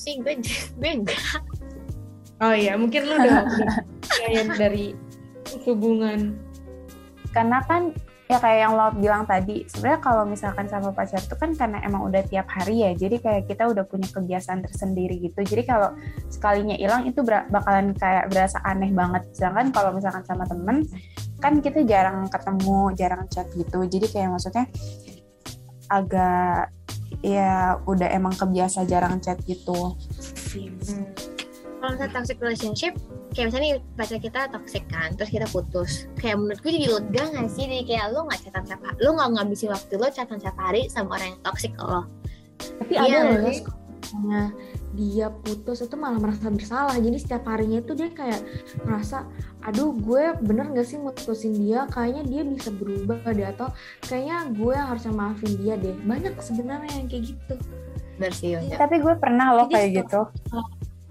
sih 0.00 0.20
gue 0.24 0.40
gue 0.80 0.90
enggak. 0.90 1.20
Oh 2.40 2.56
iya, 2.56 2.76
mungkin 2.80 3.04
lu 3.04 3.14
udah 3.20 3.44
kayak 4.16 4.56
dari 4.56 4.96
hubungan 5.68 6.40
karena 7.30 7.62
kan 7.68 7.94
ya 8.30 8.38
kayak 8.38 8.58
yang 8.62 8.78
lo 8.78 8.94
bilang 8.94 9.26
tadi 9.26 9.66
sebenarnya 9.66 10.00
kalau 10.06 10.22
misalkan 10.22 10.70
sama 10.70 10.94
pacar 10.94 11.18
tuh 11.26 11.34
kan 11.34 11.50
karena 11.58 11.82
emang 11.82 12.06
udah 12.06 12.22
tiap 12.22 12.46
hari 12.46 12.86
ya 12.86 12.94
jadi 12.94 13.18
kayak 13.18 13.50
kita 13.50 13.66
udah 13.66 13.82
punya 13.90 14.06
kebiasaan 14.06 14.62
tersendiri 14.62 15.18
gitu. 15.18 15.42
Jadi 15.42 15.66
kalau 15.66 15.98
sekalinya 16.30 16.78
hilang 16.78 17.10
itu 17.10 17.26
bakalan 17.26 17.90
kayak 17.98 18.30
berasa 18.30 18.62
aneh 18.62 18.94
banget. 18.94 19.26
Sedangkan 19.34 19.74
kalau 19.74 19.90
misalkan 19.98 20.22
sama 20.22 20.46
temen 20.46 20.86
kan 21.42 21.58
kita 21.58 21.82
jarang 21.82 22.30
ketemu 22.30 22.94
jarang 22.94 23.26
chat 23.26 23.50
gitu. 23.58 23.82
Jadi 23.82 24.06
kayak 24.06 24.30
maksudnya 24.30 24.70
agak 25.90 26.70
ya 27.26 27.82
udah 27.82 28.08
emang 28.14 28.38
kebiasa 28.38 28.86
jarang 28.86 29.18
chat 29.18 29.42
gitu. 29.42 29.98
Hmm. 30.54 31.02
Kalau 31.82 31.90
misalnya 31.98 32.12
toxic 32.14 32.38
relationship, 32.38 32.94
kayak 33.30 33.46
misalnya 33.48 33.66
nih, 33.66 33.74
pacar 33.94 34.18
kita 34.18 34.40
toxic 34.48 34.84
kan, 34.86 35.08
terus 35.14 35.30
kita 35.30 35.46
putus. 35.46 36.10
Kayak 36.14 36.36
menurut 36.38 36.58
gue 36.58 36.72
jadi 36.72 36.86
lega 36.90 37.24
gak 37.30 37.48
sih? 37.48 37.64
Jadi 37.64 37.82
kayak 37.86 38.06
lo 38.10 38.24
gak 38.24 38.40
chatan 38.40 38.62
setiap 38.64 38.82
hari, 38.82 38.96
lo 38.98 39.10
gak 39.14 39.28
ngabisin 39.32 39.70
waktu 39.70 39.94
lo 39.94 40.06
chatan 40.08 40.36
setiap 40.36 40.58
hari 40.58 40.80
sama 40.86 41.08
orang 41.14 41.28
yang 41.30 41.40
toxic 41.42 41.72
lo. 41.76 42.02
tapi 42.60 42.92
Iya, 42.92 43.00
ada 43.00 43.18
loh 43.40 43.48
sih? 43.48 43.62
kalau 43.64 43.80
misalnya 43.96 44.42
dia 44.90 45.26
putus 45.30 45.78
itu 45.80 45.94
malah 45.94 46.18
merasa 46.18 46.50
bersalah 46.50 46.92
jadi 46.92 47.16
setiap 47.16 47.46
harinya 47.46 47.78
itu 47.78 47.94
dia 47.94 48.10
kayak 48.10 48.42
merasa 48.82 49.22
aduh 49.62 49.94
gue 49.94 50.34
bener 50.42 50.66
gak 50.68 50.82
sih 50.82 50.98
mutusin 50.98 51.54
dia 51.54 51.86
kayaknya 51.86 52.26
dia 52.26 52.42
bisa 52.42 52.68
berubah 52.68 53.22
deh 53.24 53.46
atau 53.46 53.70
kayaknya 54.02 54.50
gue 54.50 54.72
yang 54.74 54.88
harusnya 54.88 55.12
maafin 55.14 55.52
dia 55.56 55.74
deh 55.76 55.94
banyak 56.02 56.34
sebenarnya 56.36 56.90
yang 56.90 57.06
kayak 57.06 57.24
gitu 57.32 57.54
Bener 58.18 58.32
sih, 58.34 58.52
Iya. 58.52 58.76
tapi 58.76 58.98
gue 58.98 59.14
pernah 59.16 59.54
loh 59.54 59.64
Jadi 59.64 59.72
kayak 59.72 59.88
stop. 59.88 59.96
gitu 59.96 60.20
Oh, 60.50 60.66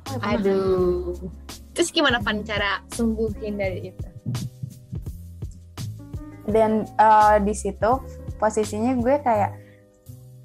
ya 0.05 0.17
pernah. 0.19 0.33
Aduh. 0.35 1.15
Terus 1.79 1.95
gimana 1.95 2.19
pan 2.19 2.43
cara 2.43 2.83
sembuhin 2.91 3.55
dari 3.55 3.79
itu? 3.87 4.09
dan 6.49 6.89
eh, 6.97 7.37
di 7.45 7.53
situ 7.53 8.01
posisinya 8.41 8.97
gue 8.97 9.15
kayak 9.21 9.51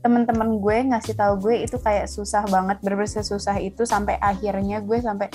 teman-teman 0.05 0.61
gue 0.61 0.77
ngasih 0.93 1.17
tahu 1.17 1.49
gue 1.49 1.65
itu 1.65 1.81
kayak 1.81 2.13
susah 2.13 2.45
banget 2.45 2.77
bener 2.85 3.09
susah 3.09 3.57
itu 3.57 3.89
sampai 3.89 4.21
akhirnya 4.21 4.85
gue 4.85 5.01
sampai 5.01 5.33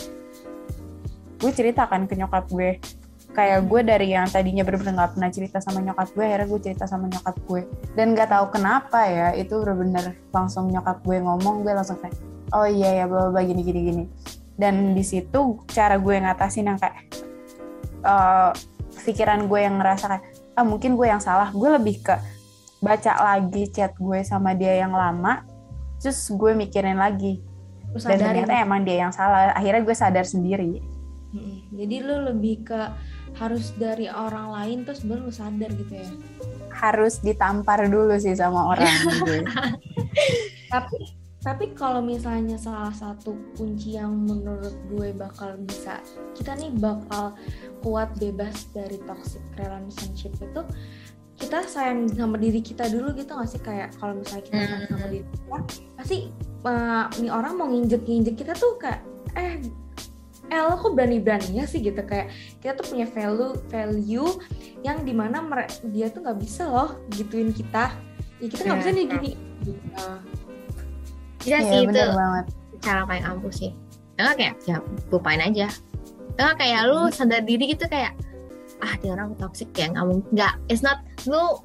gue 1.40 1.52
ceritakan 1.52 2.06
ke 2.06 2.14
nyokap 2.20 2.46
gue. 2.52 2.78
Kayak 3.30 3.72
gue 3.72 3.82
dari 3.86 4.12
yang 4.12 4.28
tadinya 4.28 4.68
bener-bener 4.68 5.00
nggak 5.00 5.12
pernah 5.16 5.32
cerita 5.32 5.58
sama 5.64 5.80
nyokap 5.80 6.12
gue 6.12 6.24
akhirnya 6.28 6.48
gue 6.52 6.60
cerita 6.60 6.86
sama 6.86 7.06
nyokap 7.08 7.36
gue. 7.48 7.62
Dan 7.96 8.12
nggak 8.12 8.30
tahu 8.30 8.46
kenapa 8.60 9.08
ya 9.08 9.28
itu 9.34 9.56
bener-bener 9.64 10.20
langsung 10.36 10.68
nyokap 10.68 11.00
gue 11.02 11.18
ngomong 11.24 11.64
gue 11.64 11.74
langsung 11.74 11.96
kayak 12.04 12.14
oh 12.52 12.68
iya 12.68 13.02
ya 13.02 13.06
bawa 13.08 13.40
gini 13.40 13.62
gini 13.64 13.82
gini 13.88 14.04
dan 14.60 14.92
di 14.92 15.02
situ 15.08 15.64
cara 15.72 15.96
gue 15.96 16.20
ngatasin 16.20 16.68
yang 16.68 16.76
kayak 16.76 17.00
eh, 18.04 18.52
pikiran 19.08 19.48
gue 19.48 19.60
yang 19.64 19.80
ngerasa 19.80 20.06
kayak 20.12 20.26
ah 20.60 20.68
mungkin 20.68 21.00
gue 21.00 21.08
yang 21.08 21.24
salah. 21.24 21.56
Gue 21.56 21.72
lebih 21.72 22.04
ke 22.04 22.16
baca 22.84 23.14
lagi 23.16 23.72
chat 23.72 23.96
gue 23.96 24.20
sama 24.28 24.52
dia 24.52 24.84
yang 24.84 24.92
lama 24.92 25.48
terus 26.04 26.28
gue 26.28 26.52
mikirin 26.52 27.00
lagi. 27.00 27.40
Dan 27.96 28.20
ternyata 28.22 28.54
emang 28.60 28.84
dia 28.84 29.08
yang 29.08 29.16
salah. 29.16 29.56
Akhirnya 29.56 29.82
gue 29.82 29.96
sadar 29.96 30.28
sendiri. 30.28 31.00
Mm-mm. 31.30 31.70
jadi 31.78 31.96
lu 32.10 32.26
lebih 32.26 32.66
ke 32.66 32.90
harus 33.38 33.70
dari 33.78 34.10
orang 34.10 34.50
lain 34.50 34.78
terus 34.82 35.06
baru 35.06 35.30
lu 35.30 35.34
sadar 35.34 35.70
gitu 35.78 35.94
ya? 35.94 36.10
Harus 36.74 37.22
ditampar 37.22 37.86
dulu 37.86 38.18
sih 38.18 38.34
sama 38.34 38.74
orang 38.74 38.90
gue 38.90 39.46
tapi 40.74 41.19
tapi 41.40 41.72
kalau 41.72 42.04
misalnya 42.04 42.60
salah 42.60 42.92
satu 42.92 43.32
kunci 43.56 43.96
yang 43.96 44.12
menurut 44.28 44.76
gue 44.92 45.16
bakal 45.16 45.56
bisa 45.64 46.04
kita 46.36 46.52
nih 46.60 46.68
bakal 46.76 47.32
kuat 47.80 48.12
bebas 48.20 48.68
dari 48.76 49.00
toxic 49.08 49.40
relationship 49.56 50.36
itu 50.36 50.62
kita 51.40 51.64
sayang 51.64 52.12
sama 52.12 52.36
diri 52.36 52.60
kita 52.60 52.92
dulu 52.92 53.16
gitu 53.16 53.32
gak 53.32 53.48
sih? 53.48 53.64
Kayak 53.64 53.96
kalau 53.96 54.20
misalnya 54.20 54.44
kita 54.44 54.58
sayang 54.60 54.86
sama 54.92 55.08
diri 55.08 55.24
kita 55.24 55.58
pasti 55.96 56.18
uh, 56.68 57.08
nih 57.24 57.32
orang 57.32 57.54
mau 57.56 57.68
nginjek 57.72 58.04
nginjek 58.04 58.36
kita 58.44 58.54
tuh 58.60 58.76
kayak 58.76 59.00
eh 59.40 59.64
eh 60.52 60.60
lo 60.60 60.76
kok 60.76 60.92
berani 61.00 61.24
beraninya 61.24 61.64
sih? 61.64 61.80
Gitu. 61.80 62.04
Kayak 62.04 62.36
kita 62.60 62.84
tuh 62.84 62.92
punya 62.92 63.08
value 63.08 63.56
value 63.72 64.28
yang 64.84 65.08
di 65.08 65.16
mana 65.16 65.40
dia 65.88 66.12
tuh 66.12 66.20
nggak 66.28 66.40
bisa 66.44 66.68
loh 66.68 67.00
gituin 67.16 67.56
kita. 67.56 67.96
Ya 68.44 68.48
kita 68.52 68.62
nggak 68.68 68.76
Ya. 68.76 68.82
bisa 68.84 68.92
nih 68.92 69.06
gini 69.08 69.32
gitu. 69.64 70.08
Bisa 71.40 71.58
Iya 71.64 71.70
sih 71.72 71.80
itu 71.88 71.96
banget 71.96 72.46
cara 72.80 73.02
paling 73.04 73.26
ampuh 73.28 73.52
sih. 73.52 73.72
Enggak 74.20 74.36
kayak 74.40 74.56
ya 74.68 74.78
lupain 75.12 75.42
aja. 75.42 75.68
Enggak 76.36 76.56
kayak 76.60 76.82
lu 76.92 77.00
sadar 77.12 77.42
diri 77.44 77.72
gitu 77.76 77.88
kayak 77.88 78.16
ah 78.80 78.96
dia 79.04 79.12
orang 79.12 79.36
toxic 79.36 79.68
ya 79.76 79.92
nggak 79.92 80.06
mungkin 80.08 80.32
nggak 80.32 80.54
it's 80.72 80.80
not 80.80 81.04
lu 81.28 81.60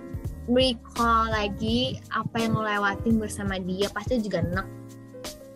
recall 0.51 1.31
lagi 1.31 1.95
apa 2.11 2.43
yang 2.43 2.59
lo 2.59 2.67
lewatin 2.67 3.23
bersama 3.23 3.55
dia 3.63 3.87
pasti 3.95 4.19
juga 4.19 4.43
enak 4.43 4.67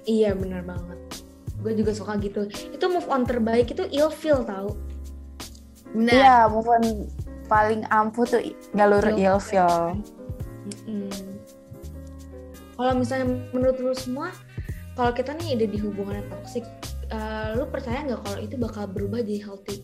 Iya 0.08 0.32
bener 0.32 0.64
banget. 0.64 0.96
Gue 1.60 1.76
juga 1.76 1.92
suka 1.92 2.16
gitu. 2.16 2.48
Itu 2.48 2.88
move 2.88 3.04
on 3.12 3.28
terbaik 3.28 3.68
itu 3.68 3.84
ilfeel 3.92 4.40
tau. 4.48 4.72
bener 5.88 6.12
iya 6.20 6.37
move 6.48 6.68
on 6.68 6.84
paling 7.48 7.80
ampuh 7.88 8.28
tuh 8.28 8.40
galur 8.76 9.00
Ilfeel. 9.00 9.40
ilfil 9.40 9.72
Mm-mm. 10.68 11.38
Kalau 12.78 12.92
misalnya 12.94 13.26
menurut 13.50 13.76
lu 13.82 13.90
semua, 13.92 14.30
kalau 14.94 15.11
kita 15.11 15.35
nih 15.35 15.58
ada 15.58 15.66
di 15.66 15.78
hubungan 15.82 16.23
yang 16.23 16.28
toxic, 16.30 16.62
eh, 17.11 17.58
lu 17.58 17.66
percaya 17.66 18.06
nggak 18.06 18.23
kalau 18.23 18.38
itu 18.38 18.54
bakal 18.54 18.87
berubah 18.87 19.20
jadi 19.26 19.42
healthy 19.50 19.82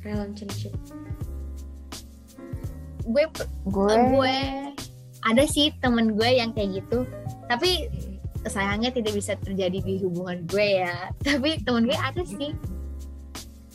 relationship? 0.00 0.72
gue 3.06 3.24
gue 3.70 3.94
gue 4.18 4.38
ada 5.26 5.44
sih 5.46 5.74
temen 5.82 6.14
gue 6.14 6.26
yang 6.26 6.50
kayak 6.54 6.82
gitu. 6.82 7.06
Tapi 7.46 7.90
sayangnya 8.46 8.94
tidak 8.94 9.14
bisa 9.14 9.34
terjadi 9.42 9.78
di 9.82 9.94
hubungan 10.02 10.42
gue 10.50 10.82
ya. 10.86 11.10
Tapi 11.26 11.62
temen 11.62 11.86
gue 11.86 11.98
ada 11.98 12.22
sih. 12.26 12.54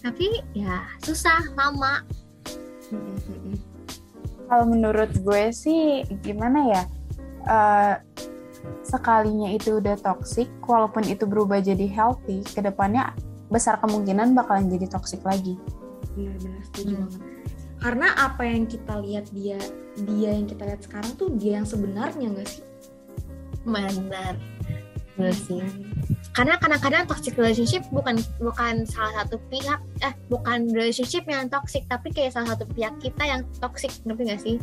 Tapi 0.04 0.44
ya 0.56 0.88
susah 1.04 1.40
lama. 1.56 2.04
Mm-mm-mm. 2.92 3.56
kalau 4.52 4.68
menurut 4.68 5.16
gue 5.16 5.44
sih 5.56 6.04
gimana 6.20 6.60
ya? 6.68 6.84
Uh, 7.48 7.96
sekalinya 8.82 9.50
itu 9.54 9.78
udah 9.78 9.98
toxic 10.02 10.50
walaupun 10.66 11.06
itu 11.06 11.30
berubah 11.30 11.62
jadi 11.62 11.86
healthy 11.86 12.42
ke 12.42 12.62
depannya 12.66 13.14
besar 13.52 13.78
kemungkinan 13.84 14.34
bakalan 14.34 14.72
jadi 14.72 14.88
toxic 14.90 15.22
lagi. 15.28 15.60
Benar-benar 16.16 16.62
setuju 16.72 16.94
hmm. 16.96 17.02
banget. 17.06 17.22
Karena 17.82 18.08
apa 18.14 18.42
yang 18.46 18.64
kita 18.70 18.94
lihat 19.02 19.26
dia 19.34 19.58
dia 20.06 20.30
yang 20.38 20.48
kita 20.48 20.64
lihat 20.70 20.82
sekarang 20.86 21.12
tuh 21.18 21.34
dia 21.36 21.62
yang 21.62 21.68
sebenarnya 21.68 22.28
nggak 22.32 22.48
sih? 22.48 22.64
Benar. 23.66 24.36
Benar 25.18 25.36
sih. 25.36 25.62
Karena 26.32 26.56
kadang-kadang 26.56 27.04
toxic 27.12 27.36
relationship 27.36 27.84
bukan 27.92 28.16
bukan 28.40 28.88
salah 28.88 29.26
satu 29.26 29.36
pihak 29.52 29.84
eh 30.00 30.16
bukan 30.32 30.72
relationship 30.72 31.28
yang 31.28 31.52
toxic 31.52 31.84
tapi 31.92 32.10
kayak 32.16 32.32
salah 32.32 32.56
satu 32.56 32.64
pihak 32.72 32.96
kita 33.04 33.24
yang 33.28 33.42
toxic 33.60 33.92
ngerti 34.08 34.24
gak 34.32 34.42
sih 34.42 34.56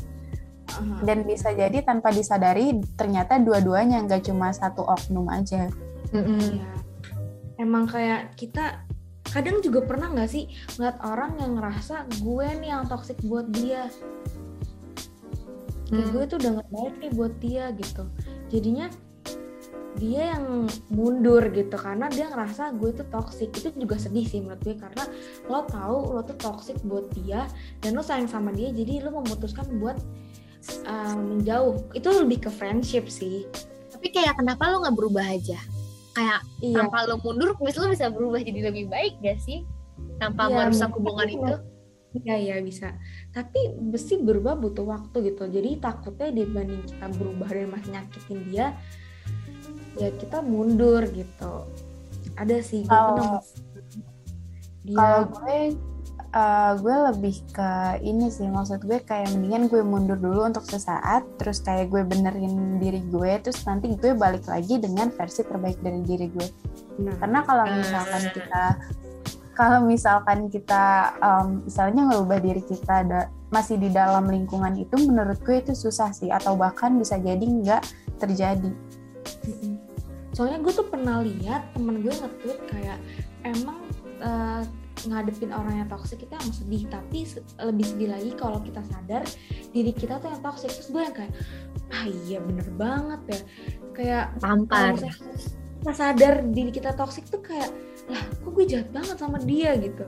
dan 1.02 1.24
bisa 1.24 1.50
jadi 1.52 1.80
tanpa 1.82 2.12
disadari 2.12 2.76
ternyata 2.94 3.40
dua-duanya 3.40 4.04
nggak 4.04 4.28
cuma 4.28 4.52
satu 4.52 4.84
oknum 4.84 5.26
aja 5.32 5.72
mm 6.12 6.22
-hmm. 6.22 6.40
ya. 6.60 6.72
emang 7.58 7.88
kayak 7.88 8.36
kita 8.36 8.84
kadang 9.28 9.60
juga 9.60 9.84
pernah 9.84 10.08
nggak 10.12 10.30
sih 10.30 10.48
ngeliat 10.76 10.96
orang 11.04 11.36
yang 11.36 11.52
ngerasa 11.60 12.08
gue 12.24 12.48
nih 12.64 12.70
yang 12.72 12.84
toxic 12.88 13.18
buat 13.24 13.48
dia 13.52 13.92
kayak 15.88 16.04
hmm. 16.04 16.12
gue 16.12 16.24
tuh 16.28 16.36
udah 16.40 16.52
gak 16.60 16.70
baik 16.72 16.94
nih 17.00 17.12
buat 17.16 17.34
dia 17.40 17.64
gitu 17.76 18.04
jadinya 18.52 18.86
dia 19.98 20.36
yang 20.36 20.68
mundur 20.94 21.42
gitu 21.50 21.74
karena 21.74 22.06
dia 22.12 22.30
ngerasa 22.30 22.76
gue 22.76 22.92
tuh 22.94 23.08
toxic 23.10 23.50
itu 23.50 23.72
juga 23.74 23.98
sedih 23.98 24.22
sih 24.22 24.38
menurut 24.44 24.62
gue 24.62 24.76
karena 24.78 25.04
lo 25.50 25.66
tahu 25.66 25.98
lo 26.14 26.20
tuh 26.22 26.38
toxic 26.38 26.78
buat 26.86 27.08
dia 27.16 27.48
dan 27.82 27.98
lo 27.98 28.04
sayang 28.04 28.30
sama 28.30 28.54
dia 28.54 28.70
jadi 28.70 29.02
lo 29.08 29.18
memutuskan 29.18 29.66
buat 29.82 29.98
um, 30.86 31.38
menjauh 31.38 31.78
itu 31.94 32.08
lebih 32.08 32.48
ke 32.48 32.50
friendship 32.50 33.06
sih. 33.08 33.46
Tapi 33.92 34.14
kayak 34.14 34.38
kenapa 34.38 34.70
lo 34.70 34.86
nggak 34.86 34.96
berubah 34.96 35.26
aja? 35.26 35.58
Kayak 36.14 36.40
iya. 36.62 36.76
tanpa 36.82 37.06
lo 37.06 37.18
mundur 37.22 37.54
bis 37.62 37.78
lo 37.78 37.90
bisa 37.90 38.10
berubah 38.10 38.42
jadi 38.42 38.70
lebih 38.70 38.90
baik 38.90 39.18
gak 39.22 39.38
sih? 39.42 39.62
Tanpa 40.18 40.50
iya, 40.50 40.66
merusak 40.66 40.90
hubungan 40.94 41.28
itu? 41.30 41.54
Iya 42.24 42.36
iya 42.40 42.56
bisa. 42.64 42.96
Tapi 43.30 43.78
besi 43.92 44.18
berubah 44.18 44.56
butuh 44.56 44.86
waktu 44.86 45.34
gitu. 45.34 45.44
Jadi 45.46 45.78
takutnya 45.78 46.32
dibanding 46.32 46.82
kita 46.88 47.06
berubah 47.14 47.48
dan 47.52 47.68
masih 47.70 47.90
nyakitin 47.94 48.38
dia, 48.48 48.66
ya 50.00 50.08
kita 50.16 50.40
mundur 50.40 51.04
gitu. 51.12 51.54
Ada 52.38 52.62
sih 52.62 52.86
gue 52.86 52.90
kalau 52.90 53.42
dia... 54.86 54.96
kalau 54.96 55.20
gue 55.36 55.58
uh, 56.34 56.72
gue 56.76 56.96
lebih 57.12 57.36
ke 57.52 57.70
ini 58.04 58.28
sih 58.28 58.48
maksud 58.48 58.84
gue 58.84 59.00
kayak 59.04 59.32
mendingan 59.36 59.70
gue 59.70 59.82
mundur 59.84 60.18
dulu 60.18 60.44
untuk 60.44 60.64
sesaat 60.66 61.24
terus 61.40 61.60
kayak 61.64 61.88
gue 61.88 62.02
benerin 62.04 62.76
diri 62.82 63.00
gue 63.08 63.32
terus 63.40 63.64
nanti 63.64 63.92
gue 63.96 64.12
balik 64.12 64.44
lagi 64.48 64.80
dengan 64.80 65.08
versi 65.12 65.44
terbaik 65.44 65.80
dari 65.80 66.00
diri 66.04 66.26
gue 66.28 66.48
nah. 67.00 67.14
karena 67.20 67.40
kalau 67.44 67.64
misalkan 67.72 68.22
uh. 68.24 68.32
kita 68.32 68.64
kalau 69.58 69.80
misalkan 69.82 70.38
kita 70.54 71.18
um, 71.18 71.66
misalnya 71.66 72.02
ngerubah 72.14 72.38
diri 72.38 72.62
kita 72.62 72.92
ada 73.02 73.20
masih 73.50 73.80
di 73.80 73.90
dalam 73.90 74.28
lingkungan 74.28 74.76
itu 74.78 74.94
menurut 75.08 75.40
gue 75.42 75.58
itu 75.58 75.72
susah 75.74 76.12
sih 76.12 76.30
atau 76.30 76.54
bahkan 76.54 76.94
bisa 76.94 77.18
jadi 77.18 77.42
nggak 77.42 77.82
terjadi 78.20 78.70
soalnya 80.36 80.62
gue 80.62 80.70
tuh 80.70 80.86
pernah 80.86 81.18
lihat 81.24 81.74
temen 81.74 81.98
gue 81.98 82.14
nge-tweet 82.14 82.58
kayak 82.70 82.98
emang 83.42 83.78
uh, 84.22 84.62
ngadepin 85.06 85.54
orang 85.54 85.84
yang 85.84 85.88
toxic 85.88 86.24
kita 86.24 86.34
yang 86.40 86.52
sedih. 86.54 86.82
Tapi 86.90 87.18
lebih 87.62 87.86
sedih 87.86 88.08
lagi 88.10 88.30
kalau 88.34 88.58
kita 88.64 88.82
sadar 88.88 89.22
diri 89.70 89.92
kita 89.94 90.18
tuh 90.18 90.32
yang 90.32 90.42
toxic. 90.42 90.70
Terus 90.72 90.88
gue 90.90 91.02
yang 91.02 91.14
kayak 91.14 91.32
ah 91.94 92.04
iya 92.26 92.38
bener 92.42 92.68
banget 92.74 93.20
ya. 93.28 93.40
Kayak 93.94 94.24
tampar. 94.42 94.98
kita 95.78 95.92
sadar 95.94 96.34
diri 96.50 96.74
kita 96.74 96.90
toxic 96.98 97.22
tuh 97.30 97.38
kayak 97.38 97.70
lah 98.10 98.22
kok 98.42 98.50
gue 98.50 98.64
jahat 98.66 98.88
banget 98.90 99.16
sama 99.20 99.38
dia? 99.38 99.78
Gitu. 99.78 100.04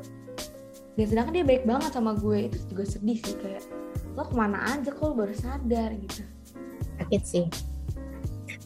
Dan 0.98 1.06
sedangkan 1.06 1.32
dia 1.36 1.44
baik 1.46 1.64
banget 1.68 1.90
sama 1.94 2.18
gue. 2.18 2.50
Itu 2.50 2.58
juga 2.72 2.84
sedih 2.88 3.18
sih 3.22 3.36
kayak 3.38 3.62
lo 4.18 4.26
ke 4.26 4.34
mana 4.34 4.58
aja 4.74 4.90
kok 4.90 5.14
baru 5.14 5.34
sadar? 5.36 5.94
Gitu. 5.94 6.26
Sakit 6.98 7.22
sih. 7.22 7.46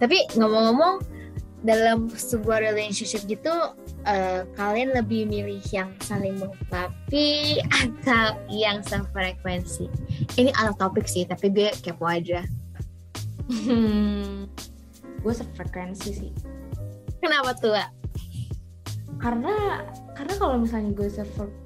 Tapi 0.01 0.27
ngomong-ngomong 0.35 1.05
dalam 1.65 2.13
sebuah 2.13 2.61
relationship 2.61 3.25
gitu 3.25 3.53
uh, 4.07 4.47
kalian 4.57 4.93
lebih 4.95 5.27
milih 5.29 5.61
yang 5.73 5.91
saling 6.01 6.37
melengkapi 6.39 7.61
atau 7.69 8.39
yang 8.49 8.81
sefrekuensi? 8.85 9.89
Ini 10.39 10.53
out 10.61 10.79
topik 10.81 11.09
sih 11.09 11.25
tapi 11.29 11.51
gue 11.51 11.73
kepo 11.83 12.07
aja. 12.09 12.45
Hmm, 13.49 14.49
gue 15.21 15.35
sefrekuensi 15.35 16.11
sih. 16.13 16.33
Kenapa 17.21 17.57
tuh 17.57 17.77
karena 19.21 19.81
karena 20.13 20.35
kalau 20.37 20.57
misalnya 20.61 20.93
gue 20.93 21.09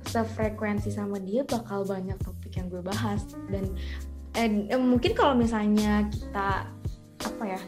sefrekuensi 0.06 0.94
sama 0.94 1.18
dia 1.18 1.42
bakal 1.42 1.82
banyak 1.82 2.16
topik 2.22 2.54
yang 2.54 2.70
gue 2.70 2.82
bahas. 2.82 3.26
Dan 3.50 3.74
eh, 4.38 4.78
mungkin 4.78 5.12
kalau 5.18 5.34
misalnya 5.34 6.06
kita 6.10 6.70
apa 7.18 7.44
ya 7.44 7.60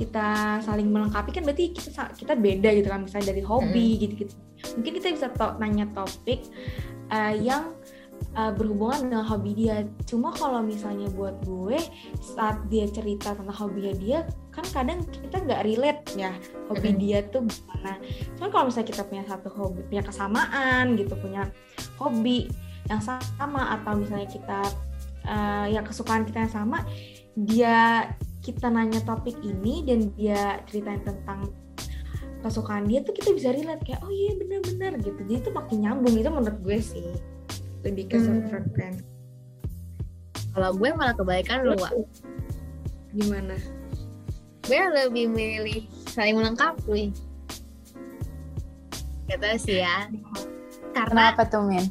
kita 0.00 0.58
saling 0.64 0.88
melengkapi 0.88 1.30
kan 1.36 1.44
berarti 1.44 1.76
kita 1.76 2.08
kita 2.16 2.32
beda 2.32 2.72
gitu 2.72 2.88
kan 2.88 3.04
misalnya 3.04 3.36
dari 3.36 3.42
hobi 3.44 3.88
hmm. 3.92 4.00
gitu 4.00 4.14
gitu 4.24 4.34
mungkin 4.80 4.92
kita 4.96 5.06
bisa 5.12 5.28
to 5.28 5.48
nanya 5.60 5.86
topik 5.92 6.40
uh, 7.12 7.34
yang 7.36 7.76
uh, 8.36 8.52
berhubungan 8.54 9.10
dengan 9.10 9.24
hobi 9.24 9.50
dia. 9.56 9.86
Cuma 10.06 10.30
kalau 10.34 10.60
misalnya 10.60 11.08
buat 11.12 11.40
gue 11.44 11.78
saat 12.20 12.60
dia 12.68 12.86
cerita 12.90 13.34
tentang 13.34 13.56
hobinya 13.56 13.94
dia 13.96 14.18
kan 14.50 14.66
kadang 14.74 15.00
kita 15.08 15.40
nggak 15.46 15.62
relate 15.64 16.02
ya 16.18 16.34
hobi 16.68 16.90
dia 16.98 17.24
tuh 17.30 17.46
gimana. 17.46 17.98
Cuma 18.36 18.46
kalau 18.52 18.64
misalnya 18.68 18.88
kita 18.92 19.02
punya 19.06 19.24
satu 19.26 19.48
hobi 19.52 19.80
punya 19.86 20.02
kesamaan 20.04 20.84
gitu 20.98 21.14
punya 21.18 21.48
hobi 21.96 22.50
yang 22.88 23.00
sama 23.00 23.78
atau 23.78 23.92
misalnya 23.96 24.28
kita 24.28 24.60
uh, 25.28 25.66
yang 25.70 25.84
kesukaan 25.86 26.26
kita 26.26 26.48
yang 26.48 26.52
sama 26.52 26.82
dia 27.38 28.10
kita 28.40 28.72
nanya 28.72 29.00
topik 29.04 29.36
ini 29.44 29.84
dan 29.84 30.12
dia 30.16 30.64
ceritain 30.68 31.00
tentang 31.04 31.52
kesukaan 32.40 32.88
dia 32.88 33.04
tuh 33.04 33.12
kita 33.12 33.36
bisa 33.36 33.52
relate 33.52 33.84
kayak 33.84 34.00
oh 34.00 34.08
iya 34.08 34.32
bener-bener 34.36 34.96
gitu. 35.00 35.20
Jadi 35.28 35.40
itu 35.44 35.50
makin 35.52 35.78
nyambung 35.84 36.14
itu 36.16 36.30
menurut 36.32 36.60
gue 36.64 36.78
sih. 36.80 37.08
Lebih 37.84 38.12
ke 38.12 38.16
hmm. 38.20 38.48
frekuensi 38.48 39.10
kalau 40.50 40.74
gue 40.74 40.90
malah 40.94 41.14
kebaikan 41.14 41.62
lu 41.62 41.78
gimana? 43.14 43.54
Gue 44.66 44.82
lebih 44.90 45.30
milih 45.30 45.86
saling 46.10 46.38
melengkapi. 46.38 47.14
Gitu 49.30 49.50
sih 49.62 49.82
ya. 49.82 50.10
Karena 50.90 51.34
apa 51.34 51.46
tuh 51.46 51.62
Min? 51.62 51.86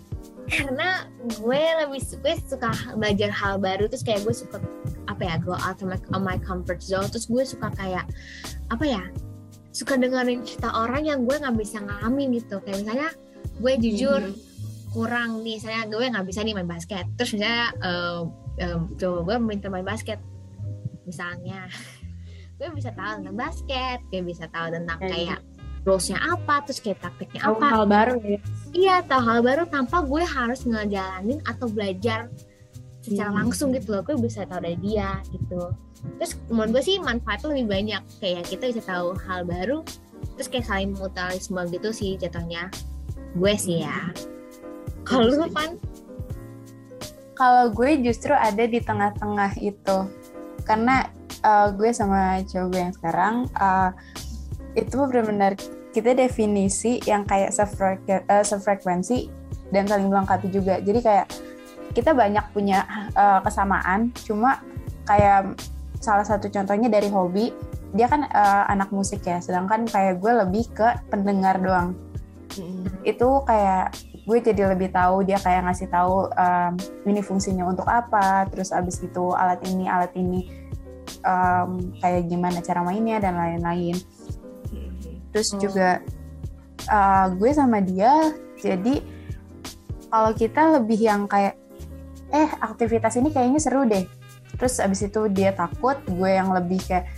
karena 0.49 1.05
gue 1.37 1.61
lebih 1.85 2.01
gue 2.01 2.33
suka 2.41 2.73
belajar 2.97 3.29
hal 3.29 3.61
baru 3.61 3.85
terus 3.85 4.01
kayak 4.01 4.25
gue 4.25 4.33
suka 4.33 4.57
apa 5.09 5.21
ya 5.25 5.35
go 5.41 5.57
out 5.57 5.81
of 5.81 5.89
my, 6.21 6.37
comfort 6.37 6.79
zone. 6.85 7.09
Terus 7.09 7.25
gue 7.25 7.43
suka 7.43 7.73
kayak 7.73 8.05
apa 8.69 8.85
ya 8.85 9.03
suka 9.73 9.97
dengerin 9.97 10.45
cerita 10.45 10.69
orang 10.73 11.09
yang 11.09 11.25
gue 11.25 11.33
nggak 11.33 11.57
bisa 11.57 11.81
ngalamin 11.81 12.37
gitu. 12.37 12.61
Kayak 12.61 12.85
misalnya 12.85 13.09
gue 13.59 13.73
jujur 13.81 14.21
mm 14.21 14.33
-hmm. 14.33 14.93
kurang 14.93 15.41
nih 15.41 15.57
saya 15.57 15.89
gue 15.89 16.05
nggak 16.05 16.25
bisa 16.29 16.45
nih 16.45 16.53
main 16.53 16.69
basket. 16.69 17.05
Terus 17.17 17.33
misalnya 17.33 17.65
uh, 17.81 18.21
um, 18.61 18.81
coba 18.93 19.17
gue 19.25 19.35
minta 19.41 19.67
main 19.73 19.85
basket. 19.85 20.21
Misalnya 21.09 21.65
gue 22.61 22.67
bisa 22.75 22.91
tahu 22.93 23.23
tentang 23.23 23.37
basket 23.39 23.99
gue 24.11 24.21
bisa 24.21 24.45
tahu 24.51 24.67
tentang 24.69 24.99
kayak 24.99 25.39
rulesnya 25.87 26.19
apa 26.19 26.59
terus 26.67 26.83
kayak 26.83 26.99
taktiknya 26.99 27.39
apa. 27.47 27.65
hal 27.71 27.85
baru 27.87 28.15
ya. 28.19 28.39
Iya 28.75 28.95
tahu 29.07 29.21
hal 29.23 29.39
baru 29.41 29.63
tanpa 29.71 30.03
gue 30.03 30.23
harus 30.27 30.67
ngejalanin 30.67 31.39
atau 31.47 31.71
belajar 31.71 32.27
secara 32.99 33.31
hmm. 33.31 33.39
langsung 33.45 33.71
gitu 33.71 33.95
loh 33.95 34.03
gue 34.03 34.15
bisa 34.19 34.43
tahu 34.45 34.63
dari 34.63 34.79
dia 34.79 35.19
gitu. 35.31 35.71
Terus 36.19 36.31
menurut 36.51 36.79
gue 36.79 36.83
sih 36.83 36.95
manfaatnya 36.99 37.47
lebih 37.55 37.67
banyak 37.67 38.01
kayak 38.19 38.43
kita 38.47 38.63
bisa 38.71 38.81
tahu 38.83 39.15
hal 39.27 39.43
baru 39.47 39.83
terus 40.35 40.47
kayak 40.51 40.67
saling 40.67 40.91
mutualisme 40.95 41.61
gitu 41.71 41.89
sih 41.95 42.11
jatuhnya. 42.19 42.67
Gue 43.35 43.55
sih 43.55 43.83
ya. 43.83 44.11
Kalau 45.07 45.31
lu 45.31 45.47
kan 45.51 45.79
kalau 47.39 47.71
gue 47.71 48.03
justru 48.03 48.35
ada 48.35 48.67
di 48.67 48.83
tengah-tengah 48.83 49.55
itu. 49.63 49.97
Karena 50.67 51.07
uh, 51.43 51.71
gue 51.71 51.89
sama 51.95 52.43
cowok 52.43 52.67
gue 52.67 52.81
yang 52.83 52.93
sekarang 52.93 53.35
uh, 53.55 53.95
itu 54.75 54.99
benar-benar 55.07 55.55
kita 55.89 56.13
definisi 56.13 57.01
yang 57.09 57.25
kayak 57.25 57.49
eh, 57.49 58.45
sefrekuensi 58.45 59.17
dan 59.73 59.89
saling 59.89 60.11
melengkapi 60.11 60.47
juga. 60.53 60.77
Jadi 60.83 60.99
kayak 61.01 61.27
kita 61.91 62.13
banyak 62.13 62.45
punya 62.53 62.85
uh, 63.13 63.39
kesamaan, 63.43 64.13
cuma 64.25 64.61
kayak 65.05 65.57
salah 65.99 66.23
satu 66.23 66.47
contohnya 66.47 66.87
dari 66.87 67.11
hobi, 67.11 67.51
dia 67.91 68.07
kan 68.07 68.25
uh, 68.29 68.63
anak 68.69 68.93
musik 68.93 69.25
ya, 69.25 69.41
sedangkan 69.41 69.89
kayak 69.89 70.21
gue 70.21 70.31
lebih 70.45 70.65
ke 70.71 70.87
pendengar 71.09 71.59
doang. 71.59 71.97
Mm. 72.57 72.85
Itu 73.03 73.43
kayak 73.43 73.93
gue 74.29 74.37
jadi 74.45 74.69
lebih 74.69 74.93
tahu 74.93 75.25
dia 75.25 75.41
kayak 75.41 75.65
ngasih 75.65 75.89
tahu 75.89 76.29
um, 76.29 76.73
ini 77.09 77.25
fungsinya 77.25 77.65
untuk 77.65 77.89
apa 77.89 78.45
terus 78.53 78.69
abis 78.69 79.01
itu 79.01 79.33
alat 79.33 79.57
ini 79.65 79.89
alat 79.89 80.13
ini 80.13 80.45
um, 81.25 81.89
kayak 81.97 82.29
gimana 82.29 82.61
cara 82.61 82.85
mainnya 82.85 83.17
dan 83.17 83.33
lain-lain 83.33 83.97
terus 85.33 85.49
Oh. 85.53 85.57
juga 85.57 86.01
uh, 86.89 87.25
gue 87.33 87.49
sama 87.57 87.81
dia 87.81 88.33
jadi 88.61 89.01
kalau 90.13 90.31
kita 90.37 90.77
lebih 90.77 90.99
yang 91.01 91.25
kayak 91.25 91.57
eh 92.29 92.49
aktivitas 92.61 93.17
ini 93.17 93.33
kayaknya 93.33 93.59
seru 93.61 93.85
deh 93.85 94.05
terus 94.57 94.81
abis 94.81 95.07
itu 95.07 95.21
dia 95.29 95.53
takut 95.53 95.97
gue 96.05 96.29
yang 96.29 96.51
lebih 96.53 96.81
kayak 96.85 97.09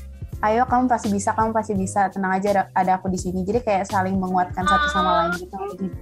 ayo 0.41 0.65
kamu 0.65 0.89
pasti 0.89 1.07
bisa 1.13 1.37
kamu 1.37 1.53
pasti 1.53 1.73
bisa 1.77 2.09
tenang 2.09 2.41
aja 2.41 2.47
ada, 2.49 2.63
ada 2.73 2.91
aku 2.97 3.07
di 3.13 3.19
sini 3.19 3.45
jadi 3.45 3.61
kayak 3.61 3.85
saling 3.87 4.17
menguatkan 4.17 4.65
satu 4.65 4.87
sama 4.89 5.11
lain 5.25 5.31
gitu 5.37 5.55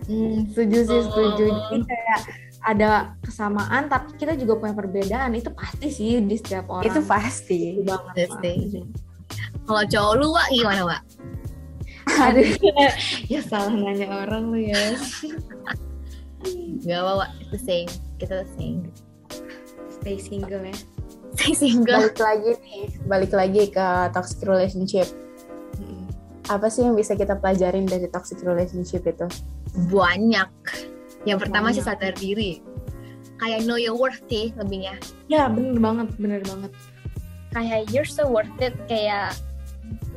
Hmm, 0.10 0.50
setuju 0.50 0.78
sih, 0.90 1.02
setuju. 1.06 1.46
Jadi 1.70 1.86
kayak 1.86 2.20
ada 2.66 3.14
kesamaan, 3.22 3.86
tapi 3.86 4.18
kita 4.18 4.34
juga 4.34 4.58
punya 4.58 4.74
perbedaan. 4.74 5.38
Itu 5.38 5.54
pasti 5.54 5.88
sih 5.94 6.18
di 6.18 6.34
setiap 6.34 6.66
orang. 6.66 6.90
itu 6.90 7.00
pasti 7.06 7.78
banget. 7.86 8.26
Pasti. 8.26 8.54
Kalau 9.70 9.84
cowok 9.86 10.14
lu, 10.18 10.28
Wak, 10.34 10.48
gimana, 10.50 10.82
Wak? 10.82 11.02
Aduh, 12.10 12.42
ya 13.38 13.42
salah 13.46 13.70
nanya 13.70 14.26
orang 14.26 14.50
lu 14.50 14.60
ya. 14.66 14.82
Gak 16.86 17.00
apa, 17.00 17.12
Wak. 17.26 17.30
It's 17.40 17.52
the 17.52 17.62
same. 17.62 17.90
Kita 18.20 18.44
the 18.44 18.50
same. 18.56 18.88
Stay 20.00 20.18
single 20.20 20.64
ya. 20.64 20.76
Stay 21.36 21.54
single. 21.54 22.10
balik 22.10 22.20
lagi 22.20 22.52
nih 22.66 22.84
balik 23.06 23.32
lagi 23.38 23.64
ke 23.70 23.88
toxic 24.12 24.42
relationship 24.44 25.08
apa 26.50 26.66
sih 26.66 26.82
yang 26.82 26.98
bisa 26.98 27.14
kita 27.14 27.38
pelajarin 27.38 27.86
dari 27.86 28.10
toxic 28.10 28.42
relationship 28.42 29.06
itu 29.06 29.30
Banyak. 29.76 30.50
Yang 31.28 31.40
pertama 31.46 31.70
sih 31.76 31.84
sadar 31.84 32.16
diri. 32.18 32.64
Kayak 33.40 33.64
know 33.64 33.80
your 33.80 33.96
worth 33.96 34.20
sih 34.28 34.52
lebihnya. 34.58 35.00
Ya 35.32 35.48
bener 35.48 35.80
banget, 35.80 36.08
bener 36.20 36.42
banget. 36.44 36.72
Kayak 37.56 37.88
you're 37.94 38.08
so 38.08 38.28
worth 38.28 38.52
it. 38.60 38.76
Kayak 38.92 39.38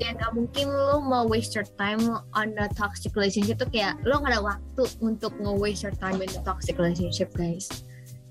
ya 0.01 0.17
gak 0.19 0.33
mungkin 0.35 0.67
lo 0.71 0.99
mau 0.99 1.25
waste 1.29 1.55
your 1.55 1.69
time 1.79 2.01
on 2.35 2.55
the 2.59 2.67
toxic 2.75 3.15
relationship 3.15 3.61
tuh 3.61 3.71
kayak 3.71 3.99
lo 4.03 4.19
gak 4.23 4.35
ada 4.35 4.43
waktu 4.43 4.83
untuk 4.99 5.33
nge-waste 5.39 5.87
your 5.87 5.97
time 6.01 6.19
in 6.19 6.29
the 6.31 6.43
toxic 6.43 6.75
relationship 6.79 7.31
guys. 7.37 7.71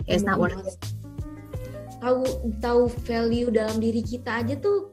It's 0.09 0.25
not 0.25 0.41
worth 0.41 0.57
it. 0.57 0.77
Tahu 2.01 2.25
tahu 2.57 2.89
value 3.05 3.53
dalam 3.53 3.77
diri 3.77 4.01
kita 4.01 4.41
aja 4.41 4.57
tuh 4.57 4.89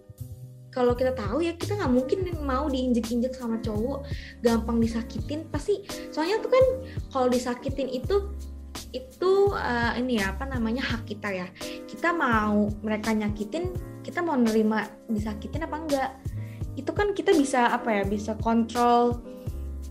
kalau 0.68 0.92
kita 0.92 1.16
tahu 1.16 1.40
ya 1.40 1.56
kita 1.56 1.80
nggak 1.80 1.90
mungkin 1.90 2.18
mau 2.44 2.68
diinjek-injek 2.68 3.32
sama 3.32 3.58
cowok 3.64 4.04
gampang 4.44 4.78
disakitin. 4.78 5.48
Pasti 5.48 5.82
soalnya 6.12 6.44
tuh 6.44 6.52
kan 6.52 6.64
kalau 7.08 7.28
disakitin 7.32 7.88
itu 7.88 8.28
itu 8.92 9.32
eh, 9.56 9.92
ini 9.98 10.20
ya 10.20 10.36
apa 10.36 10.44
namanya 10.44 10.84
hak 10.84 11.08
kita 11.08 11.32
ya. 11.32 11.48
Kita 11.88 12.12
mau 12.12 12.68
mereka 12.84 13.16
nyakitin 13.16 13.72
kita 14.04 14.24
mau 14.24 14.40
nerima 14.40 14.88
disakitin 15.04 15.68
apa 15.68 15.76
enggak 15.76 16.10
itu 16.78 16.90
kan 16.94 17.10
kita 17.10 17.34
bisa 17.34 17.74
apa 17.74 17.90
ya 17.90 18.02
bisa 18.06 18.38
kontrol 18.38 19.18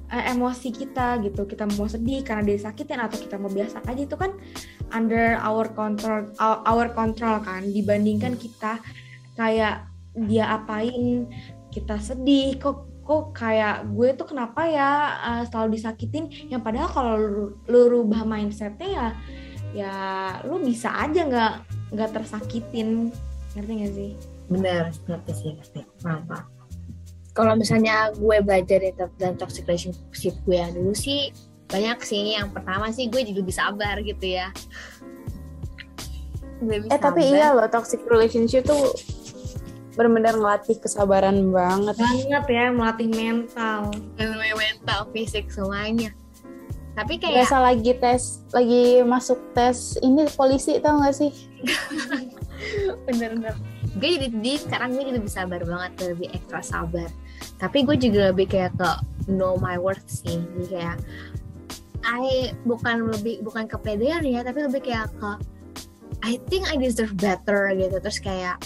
eh, 0.07 0.31
emosi 0.31 0.71
kita 0.71 1.19
gitu. 1.27 1.43
Kita 1.43 1.67
mau 1.75 1.85
sedih 1.91 2.23
karena 2.23 2.47
disakitin 2.47 3.03
atau 3.03 3.19
kita 3.19 3.35
mau 3.35 3.51
biasa 3.51 3.83
aja 3.83 4.01
itu 4.07 4.15
kan 4.15 4.31
under 4.95 5.35
our 5.43 5.67
control 5.75 6.31
our 6.39 6.87
control 6.95 7.43
kan. 7.43 7.67
Dibandingkan 7.67 8.39
kita 8.39 8.79
kayak 9.35 9.83
dia 10.15 10.49
apain 10.49 11.27
kita 11.69 11.99
sedih 11.99 12.55
kok 12.57 12.87
kok 13.03 13.31
kayak 13.35 13.87
gue 13.95 14.11
tuh 14.19 14.27
kenapa 14.27 14.67
ya 14.67 14.91
uh, 15.19 15.43
selalu 15.47 15.79
disakitin? 15.79 16.31
Yang 16.47 16.61
padahal 16.63 16.89
kalau 16.91 17.13
lu, 17.19 17.45
lu 17.67 17.81
rubah 17.91 18.23
mindsetnya 18.23 18.87
ya 18.87 19.07
ya 19.75 19.95
lu 20.47 20.63
bisa 20.63 20.87
aja 20.95 21.27
nggak 21.27 21.53
nggak 21.91 22.09
tersakitin. 22.15 23.11
Ngerti 23.55 23.71
gak 23.75 23.91
sih? 23.95 24.11
Bener 24.47 24.83
ngerti 25.07 25.31
sih 25.35 25.51
ngerti. 25.55 25.81
Apa 26.07 26.56
kalau 27.37 27.53
misalnya 27.53 28.09
gue 28.17 28.37
belajar 28.41 28.81
dan 29.21 29.37
toxic 29.37 29.69
relationship 29.69 30.33
gue 30.49 30.57
yang 30.57 30.73
dulu 30.73 30.97
sih 30.97 31.29
banyak 31.69 32.01
sih 32.01 32.33
yang 32.33 32.49
pertama 32.49 32.89
sih 32.89 33.05
gue 33.13 33.21
jadi 33.21 33.37
lebih 33.37 33.53
sabar 33.53 34.01
gitu 34.01 34.25
ya. 34.25 34.49
Gue 36.57 36.81
lebih 36.81 36.89
eh 36.89 36.97
tapi 36.97 37.21
sabar. 37.21 37.37
iya 37.37 37.47
loh 37.53 37.69
toxic 37.69 38.01
relationship 38.09 38.65
tuh 38.65 38.89
benar-benar 39.93 40.33
ngelatih 40.33 40.81
kesabaran 40.81 41.53
banget. 41.53 41.93
Banget 42.01 42.45
ya 42.49 42.65
melatih 42.73 43.09
mental. 43.13 43.93
Mental 44.17 44.99
fisik 45.13 45.53
semuanya. 45.53 46.09
Tapi 46.97 47.21
kayak 47.21 47.45
Berasa 47.45 47.61
lagi 47.61 47.93
tes 48.01 48.41
lagi 48.49 49.05
masuk 49.05 49.37
tes 49.53 50.01
ini 50.01 50.25
polisi 50.33 50.81
tau 50.81 50.97
gak 51.05 51.13
sih? 51.13 51.29
Bener-bener. 53.05 53.53
Gue 54.01 54.17
jadi 54.17 54.33
di 54.33 54.53
sekarang 54.57 54.97
gue 54.97 55.05
jadi 55.05 55.21
lebih 55.21 55.29
sabar 55.29 55.61
banget 55.61 55.91
lebih 56.17 56.33
ekstra 56.33 56.65
sabar 56.65 57.09
tapi 57.57 57.83
gue 57.85 57.97
juga 57.97 58.31
lebih 58.33 58.47
kayak 58.49 58.77
ke 58.77 58.89
know 59.29 59.57
my 59.57 59.75
worth 59.77 60.05
sih. 60.05 60.41
Jadi 60.55 60.65
kayak 60.71 60.97
I 62.05 62.53
bukan 62.63 63.11
lebih 63.11 63.43
bukan 63.43 63.67
kepedean 63.67 64.23
ya 64.23 64.45
tapi 64.45 64.63
lebih 64.63 64.85
kayak 64.85 65.11
ke 65.17 65.31
I 66.25 66.41
think 66.49 66.69
I 66.69 66.77
deserve 66.77 67.17
better 67.17 67.73
gitu. 67.73 67.97
Terus 67.97 68.19
kayak 68.21 68.61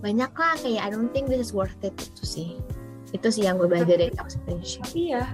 banyak 0.00 0.30
lah 0.32 0.54
kayak 0.58 0.82
I 0.82 0.88
don't 0.88 1.12
think 1.12 1.28
this 1.28 1.50
is 1.50 1.52
worth 1.52 1.76
it. 1.84 1.94
Itu 1.94 2.24
sih. 2.24 2.48
Itu 3.12 3.28
sih 3.32 3.44
yang 3.44 3.60
gue 3.60 3.68
belajar 3.68 4.00
dari 4.00 4.12
toxic 4.12 4.40
relationship 4.44 4.84
tapi 4.88 5.02
ya 5.16 5.24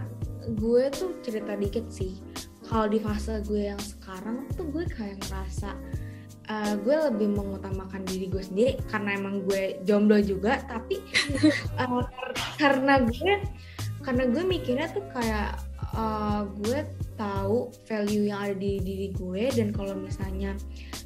gue 0.59 0.85
tuh 0.93 1.11
cerita 1.25 1.57
dikit 1.57 1.87
sih. 1.89 2.19
Kalau 2.65 2.89
di 2.89 2.99
fase 2.99 3.45
gue 3.45 3.71
yang 3.71 3.81
sekarang 3.81 4.49
tuh 4.57 4.67
gue 4.73 4.85
kayak 4.89 5.21
ngerasa 5.25 5.77
uh, 6.49 6.75
gue 6.81 6.97
lebih 7.13 7.29
mengutamakan 7.33 8.03
diri 8.05 8.27
gue 8.29 8.43
sendiri 8.43 8.73
karena 8.89 9.17
emang 9.17 9.45
gue 9.45 9.79
jomblo 9.83 10.19
juga 10.21 10.61
tapi 10.65 11.01
uh, 11.79 12.03
kar- 12.13 12.37
karena 12.59 13.01
gue 13.05 13.33
karena 14.05 14.25
gue 14.29 14.43
mikirnya 14.45 14.93
tuh 14.93 15.05
kayak 15.17 15.57
uh, 15.97 16.45
gue 16.61 16.85
tahu 17.17 17.73
value 17.87 18.29
yang 18.29 18.41
ada 18.51 18.57
di 18.57 18.77
diri 18.83 19.09
gue 19.15 19.49
dan 19.55 19.73
kalau 19.73 19.97
misalnya 19.97 20.53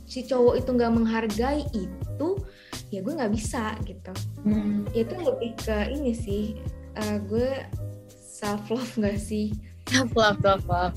si 0.09 0.25
cowok 0.25 0.65
itu 0.65 0.71
nggak 0.73 0.93
menghargai 0.93 1.63
itu 1.77 2.29
ya 2.89 3.05
gue 3.05 3.13
nggak 3.13 3.33
bisa 3.37 3.77
gitu. 3.85 4.13
Ya 4.97 5.05
itu 5.05 5.15
lebih 5.15 5.53
ke 5.61 5.93
ini 5.93 6.17
sih 6.17 6.57
uh, 6.97 7.21
gue 7.23 7.69
self 8.09 8.73
love 8.73 8.95
gak 8.97 9.21
sih? 9.21 9.53
Love 9.95 10.17
love 10.17 10.65
love 10.67 10.97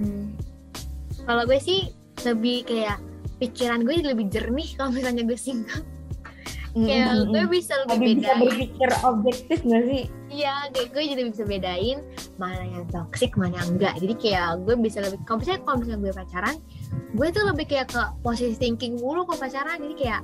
Hmm. 0.00 0.32
kalau 1.28 1.44
gue 1.44 1.60
sih 1.60 1.92
lebih 2.24 2.64
kayak 2.64 2.96
pikiran 3.40 3.82
gue 3.82 3.94
jadi 3.98 4.08
lebih 4.12 4.26
jernih 4.28 4.68
kalau 4.76 4.92
misalnya 4.92 5.24
gue 5.24 5.38
single 5.40 5.82
kayak 6.70 7.26
gue 7.26 7.44
bisa 7.50 7.74
lebih 7.82 7.90
lebih 7.90 8.06
bisa 8.14 8.30
bedain. 8.30 8.40
berpikir 8.46 8.90
objektif 9.02 9.58
gak 9.66 9.82
sih? 9.90 10.04
Iya 10.30 10.54
kayak 10.70 10.88
gue 10.94 11.02
jadi 11.02 11.22
bisa 11.26 11.42
bedain 11.42 11.98
mana 12.38 12.62
yang 12.62 12.86
toxic 12.94 13.34
mana 13.34 13.58
yang 13.58 13.68
enggak. 13.74 13.94
Jadi 13.98 14.14
kayak 14.14 14.62
gue 14.62 14.74
bisa 14.78 15.02
lebih 15.02 15.18
kalau 15.26 15.42
misalnya 15.42 15.60
kalau 15.66 15.76
misalnya 15.82 15.98
gue 15.98 16.12
pacaran 16.14 16.56
gue 17.10 17.28
tuh 17.34 17.44
lebih 17.50 17.64
kayak 17.66 17.86
ke 17.90 18.02
positive 18.22 18.58
thinking 18.62 18.94
dulu 18.94 19.26
kalau 19.26 19.38
pacaran. 19.42 19.82
Jadi 19.82 19.94
kayak 19.98 20.22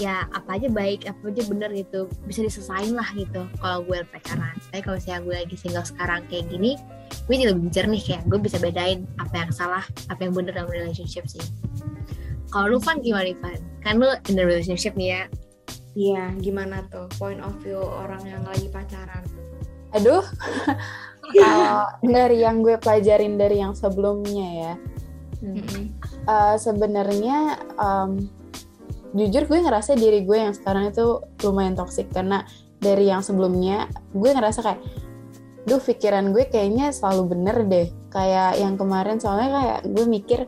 ya 0.00 0.24
apa 0.32 0.56
aja 0.56 0.72
baik 0.72 1.04
apa 1.04 1.20
aja 1.28 1.42
bener 1.52 1.68
gitu 1.76 2.08
bisa 2.24 2.40
diselesain 2.40 2.96
lah 2.96 3.08
gitu 3.12 3.44
kalau 3.60 3.84
gue 3.84 4.00
pacaran. 4.08 4.56
Tapi 4.72 4.80
kalau 4.80 4.96
misalnya 4.96 5.20
gue 5.28 5.34
lagi 5.44 5.56
single 5.60 5.84
sekarang 5.84 6.24
kayak 6.32 6.48
gini 6.48 6.80
gue 7.28 7.34
jadi 7.36 7.52
lebih 7.52 7.68
jernih 7.68 8.00
kayak 8.00 8.22
gue 8.24 8.40
bisa 8.40 8.56
bedain 8.56 9.04
apa 9.20 9.44
yang 9.44 9.52
salah 9.52 9.84
apa 10.08 10.20
yang 10.24 10.32
bener 10.32 10.56
dalam 10.56 10.72
relationship 10.72 11.28
sih 11.28 11.44
kalau 12.52 12.76
lu 12.76 12.78
Van 12.84 13.00
gimana 13.00 13.32
Van? 13.40 13.60
Kan 13.80 13.98
lu 13.98 14.12
in 14.28 14.36
the 14.36 14.44
relationship 14.44 14.92
nih 14.94 15.08
ya. 15.16 15.22
Iya 15.92 16.24
gimana 16.40 16.84
tuh 16.92 17.08
point 17.16 17.40
of 17.40 17.56
view 17.64 17.80
orang 17.80 18.20
yang 18.28 18.44
lagi 18.44 18.68
pacaran? 18.68 19.24
Aduh. 19.96 20.24
Kalau 21.32 21.88
dari 22.04 22.44
yang 22.44 22.60
gue 22.60 22.76
pelajarin 22.76 23.40
dari 23.40 23.64
yang 23.64 23.72
sebelumnya 23.72 24.48
ya. 24.52 24.74
Mm-mm. 25.42 25.96
Uh, 26.28 26.54
sebenarnya 26.60 27.56
um, 27.80 28.28
jujur 29.16 29.48
gue 29.48 29.58
ngerasa 29.58 29.96
diri 29.96 30.22
gue 30.22 30.38
yang 30.38 30.52
sekarang 30.52 30.92
itu 30.92 31.24
lumayan 31.42 31.74
toksik 31.74 32.12
karena 32.12 32.44
dari 32.78 33.08
yang 33.08 33.24
sebelumnya 33.24 33.88
gue 34.12 34.30
ngerasa 34.30 34.60
kayak 34.60 34.80
duh 35.62 35.78
pikiran 35.78 36.34
gue 36.34 36.46
kayaknya 36.52 36.92
selalu 36.92 37.32
bener 37.32 37.56
deh. 37.64 37.88
Kayak 38.12 38.60
yang 38.60 38.76
kemarin 38.76 39.16
soalnya 39.16 39.50
kayak 39.56 39.80
gue 39.88 40.04
mikir 40.04 40.40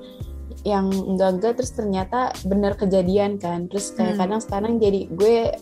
yang 0.64 0.88
enggak-enggak 0.88 1.60
terus 1.60 1.76
ternyata 1.76 2.32
bener 2.48 2.74
kejadian 2.74 3.36
kan. 3.36 3.68
Terus 3.68 3.92
kayak 3.92 4.16
Hmm. 4.16 4.20
kadang 4.24 4.40
sekarang 4.40 4.72
jadi 4.80 5.00
gue 5.12 5.52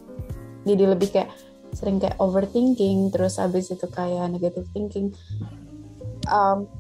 jadi 0.63 0.85
lebih 0.95 1.11
kayak 1.11 1.31
sering 1.75 1.99
kayak 1.99 2.15
overthinking 2.23 3.11
terus 3.11 3.43
habis 3.43 3.75
itu 3.75 3.85
kayak 3.91 4.31
negative 4.31 4.65
thinking. 4.71 5.11
Um, 6.31 6.71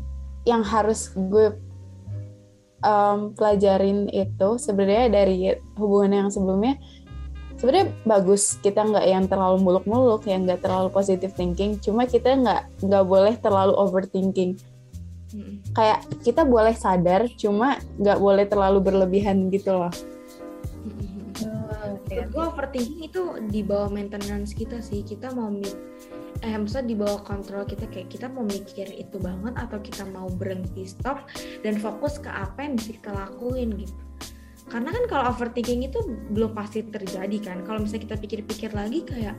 yang 0.47 0.63
harus 0.63 1.11
gue 1.11 1.59
um, 2.87 3.35
pelajarin 3.35 4.07
itu 4.11 4.49
sebenarnya 4.59 5.07
dari 5.11 5.59
hubungan 5.75 6.27
yang 6.27 6.29
sebelumnya 6.31 6.79
sebenarnya 7.59 7.91
bagus. 8.07 8.55
Kita 8.63 8.87
nggak 8.87 9.07
yang 9.07 9.27
terlalu 9.27 9.59
muluk-muluk 9.67 10.23
yang 10.31 10.47
nggak 10.47 10.63
terlalu 10.63 10.95
positive 10.95 11.35
thinking. 11.35 11.79
Cuma 11.83 12.07
kita 12.07 12.39
nggak 12.39 12.87
nggak 12.87 13.05
boleh 13.07 13.35
terlalu 13.43 13.75
overthinking 13.75 14.59
Kayak 15.73 16.05
kita 16.21 16.43
boleh 16.45 16.77
sadar 16.77 17.25
cuma 17.41 17.81
nggak 17.97 18.19
boleh 18.21 18.45
terlalu 18.45 18.79
berlebihan 18.93 19.49
gitu 19.49 19.73
loh. 19.73 19.93
Menurut 22.13 22.29
gue 22.29 22.45
overthinking 22.45 23.01
itu 23.09 23.23
di 23.49 23.65
bawah 23.65 23.89
maintenance 23.89 24.53
kita 24.53 24.85
sih. 24.85 25.01
Kita 25.01 25.33
mau 25.33 25.49
eh 26.43 26.55
maksudnya 26.59 26.87
di 26.93 26.97
bawah 26.99 27.25
kontrol 27.25 27.65
kita. 27.65 27.89
Kayak 27.89 28.09
kita 28.13 28.27
mau 28.29 28.45
mikir 28.45 28.93
itu 28.93 29.17
banget 29.17 29.55
atau 29.57 29.79
kita 29.81 30.05
mau 30.13 30.29
berhenti 30.29 30.85
stop 30.85 31.25
dan 31.65 31.81
fokus 31.81 32.21
ke 32.21 32.29
apa 32.29 32.69
yang 32.69 32.77
bisa 32.77 32.93
kita 33.01 33.11
lakuin 33.17 33.73
gitu. 33.81 33.97
Karena 34.69 34.89
kan 34.89 35.05
kalau 35.09 35.25
overthinking 35.33 35.89
itu 35.89 36.01
belum 36.33 36.53
pasti 36.53 36.85
terjadi 36.85 37.39
kan. 37.41 37.65
Kalau 37.65 37.85
misalnya 37.85 38.09
kita 38.09 38.17
pikir-pikir 38.21 38.71
lagi 38.73 39.05
kayak 39.05 39.37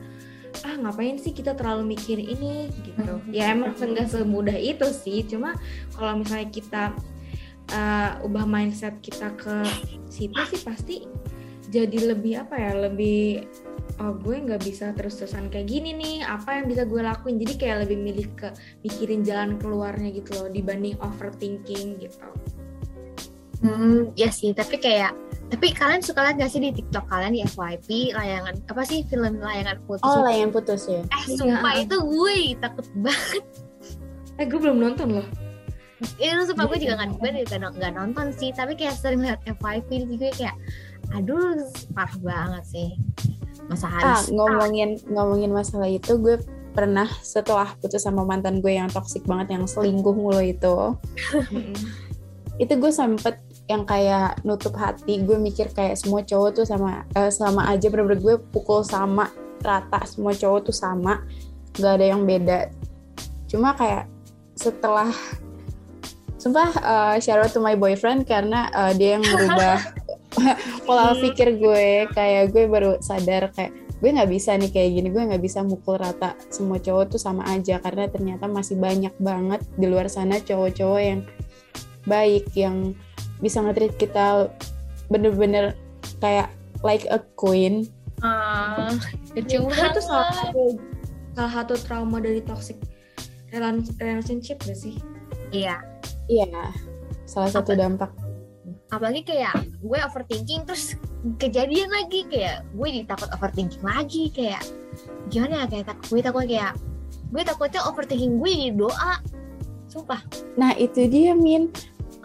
ah 0.62 0.74
ngapain 0.78 1.18
sih 1.18 1.34
kita 1.34 1.58
terlalu 1.58 1.98
mikir 1.98 2.16
ini? 2.20 2.70
Gitu. 2.70 3.14
Ya 3.34 3.50
emang 3.50 3.74
nggak 3.74 4.06
semudah 4.06 4.54
itu 4.54 4.86
sih. 4.94 5.26
Cuma 5.26 5.58
kalau 5.98 6.22
misalnya 6.22 6.48
kita 6.54 6.82
uh, 7.74 8.10
ubah 8.22 8.46
mindset 8.46 8.94
kita 9.02 9.34
ke 9.34 9.66
situ 10.06 10.38
sih 10.54 10.60
pasti 10.62 10.96
jadi 11.74 12.14
lebih 12.14 12.46
apa 12.46 12.54
ya 12.54 12.86
lebih 12.86 13.50
oh 13.98 14.14
gue 14.14 14.36
nggak 14.38 14.62
bisa 14.62 14.90
terus-terusan 14.94 15.50
kayak 15.50 15.70
gini 15.70 15.94
nih 15.94 16.16
apa 16.22 16.62
yang 16.62 16.66
bisa 16.70 16.86
gue 16.86 17.02
lakuin? 17.02 17.38
Jadi 17.42 17.54
kayak 17.58 17.88
lebih 17.88 17.98
milih 17.98 18.26
ke 18.38 18.48
mikirin 18.86 19.26
jalan 19.26 19.58
keluarnya 19.58 20.14
gitu 20.14 20.38
loh 20.38 20.48
dibanding 20.50 20.94
overthinking 21.02 21.98
gitu. 21.98 22.28
Hmm, 23.64 24.12
ya 24.12 24.28
sih, 24.28 24.52
tapi 24.52 24.76
kayak 24.76 25.16
tapi 25.54 25.70
kalian 25.70 26.02
suka 26.02 26.26
lihat 26.26 26.36
gak 26.42 26.50
sih 26.50 26.58
di 26.58 26.74
TikTok 26.74 27.06
kalian 27.06 27.38
di 27.38 27.46
FYP 27.46 28.10
layangan 28.10 28.58
apa 28.66 28.82
sih 28.82 29.06
film 29.06 29.38
layangan 29.38 29.78
putus? 29.86 30.02
oh 30.02 30.26
yang 30.26 30.50
putus 30.50 30.90
ya. 30.90 31.06
Eh, 31.06 31.38
sumpah 31.38 31.78
itu 31.78 31.94
gue 31.94 32.58
takut 32.58 32.86
banget. 32.98 33.44
eh 34.42 34.44
gue 34.50 34.58
belum 34.58 34.82
nonton 34.82 35.22
loh. 35.22 35.26
Itu 36.18 36.42
sumpah 36.50 36.66
gue 36.74 36.78
juga 36.82 36.98
nggak 36.98 37.22
gue 37.22 37.30
juga 37.46 37.70
nggak 37.70 37.94
nonton 37.94 38.34
sih, 38.34 38.50
tapi 38.50 38.74
kayak 38.74 38.98
sering 38.98 39.22
lihat 39.22 39.38
FYP 39.46 40.10
di 40.10 40.18
gue 40.18 40.34
kayak 40.34 40.58
aduh 41.14 41.62
parah 41.94 42.18
banget 42.18 42.64
sih. 42.66 42.88
Masa 43.70 43.86
ah 43.86 43.94
harus 43.94 44.34
ngomongin 44.34 44.98
ngomongin 45.06 45.54
masalah 45.54 45.86
itu 45.86 46.18
gue 46.18 46.42
pernah 46.74 47.06
setelah 47.22 47.78
putus 47.78 48.02
sama 48.02 48.26
mantan 48.26 48.58
gue 48.58 48.74
yang 48.74 48.90
toksik 48.90 49.22
banget 49.22 49.54
yang 49.54 49.70
selingkuh 49.70 50.10
mulu 50.10 50.42
itu. 50.42 50.98
Itu 52.62 52.78
gue 52.78 52.90
sempet 52.90 53.38
yang 53.64 53.88
kayak 53.88 54.44
nutup 54.44 54.76
hati 54.76 55.24
gue 55.24 55.40
mikir 55.40 55.72
kayak 55.72 55.96
semua 55.96 56.20
cowok 56.20 56.62
tuh 56.62 56.66
sama 56.68 57.08
eh, 57.16 57.32
sama 57.32 57.64
aja. 57.72 57.88
Bener-bener 57.88 58.20
gue 58.20 58.36
pukul 58.52 58.84
sama 58.84 59.32
rata 59.64 60.04
semua 60.04 60.36
cowok 60.36 60.68
tuh 60.68 60.76
sama. 60.76 61.24
Nggak 61.80 61.92
ada 62.00 62.06
yang 62.06 62.22
beda. 62.28 62.58
Cuma 63.48 63.72
kayak 63.72 64.04
setelah 64.54 65.08
sumpah 66.36 66.70
eh, 66.76 67.16
shout 67.24 67.40
out 67.40 67.52
to 67.52 67.60
my 67.64 67.72
boyfriend 67.72 68.28
karena 68.28 68.68
eh, 68.68 68.92
dia 69.00 69.16
yang 69.16 69.24
merubah 69.24 69.80
pola 70.84 71.16
pikir 71.16 71.56
gue. 71.56 72.04
Kayak 72.12 72.52
gue 72.52 72.68
baru 72.68 73.00
sadar 73.00 73.48
kayak 73.56 73.72
gue 74.04 74.10
nggak 74.12 74.28
bisa 74.28 74.60
nih 74.60 74.68
kayak 74.68 74.90
gini. 74.92 75.08
Gue 75.08 75.24
nggak 75.24 75.40
bisa 75.40 75.64
mukul 75.64 75.96
rata. 75.96 76.36
Semua 76.52 76.76
cowok 76.76 77.16
tuh 77.16 77.20
sama 77.20 77.48
aja 77.48 77.80
karena 77.80 78.12
ternyata 78.12 78.44
masih 78.44 78.76
banyak 78.76 79.16
banget 79.16 79.64
di 79.80 79.88
luar 79.88 80.12
sana 80.12 80.36
cowok-cowok 80.36 81.00
yang 81.00 81.24
baik 82.04 82.52
yang 82.52 82.92
bisa 83.42 83.62
nge-treat 83.62 83.94
kita 83.98 84.50
bener-bener 85.08 85.74
kayak 86.18 86.50
like 86.84 87.06
a 87.10 87.18
queen. 87.34 87.88
Ah, 88.22 88.94
lucu 89.34 89.58
Itu 89.68 89.68
tuh 89.68 90.04
salah 90.04 90.32
satu 90.32 90.62
salah 91.34 91.52
satu 91.62 91.74
trauma 91.82 92.22
dari 92.22 92.40
toxic 92.40 92.78
relationship 93.50 94.62
gak 94.62 94.78
sih? 94.78 94.98
Iya, 95.54 95.78
iya 96.30 96.72
salah 97.28 97.50
satu 97.50 97.74
dampak. 97.74 98.10
Apalagi 98.92 99.26
kayak 99.26 99.54
gue 99.82 99.98
overthinking 99.98 100.68
terus 100.68 100.94
kejadian 101.40 101.90
lagi 101.90 102.28
kayak 102.30 102.62
gue 102.76 102.88
ditakut 103.02 103.26
overthinking 103.34 103.82
lagi 103.82 104.30
kayak 104.30 104.62
gimana 105.32 105.64
ya 105.64 105.66
kayak 105.66 105.84
takut 105.90 106.06
gue 106.14 106.20
takut 106.22 106.44
kayak 106.46 106.72
gue 107.32 107.42
takutnya 107.42 107.80
overthinking 107.90 108.38
gue 108.38 108.50
jadi 108.50 108.72
doa. 108.78 109.14
Sumpah. 109.90 110.20
Nah 110.54 110.74
itu 110.78 111.06
dia 111.10 111.34
Min. 111.34 111.70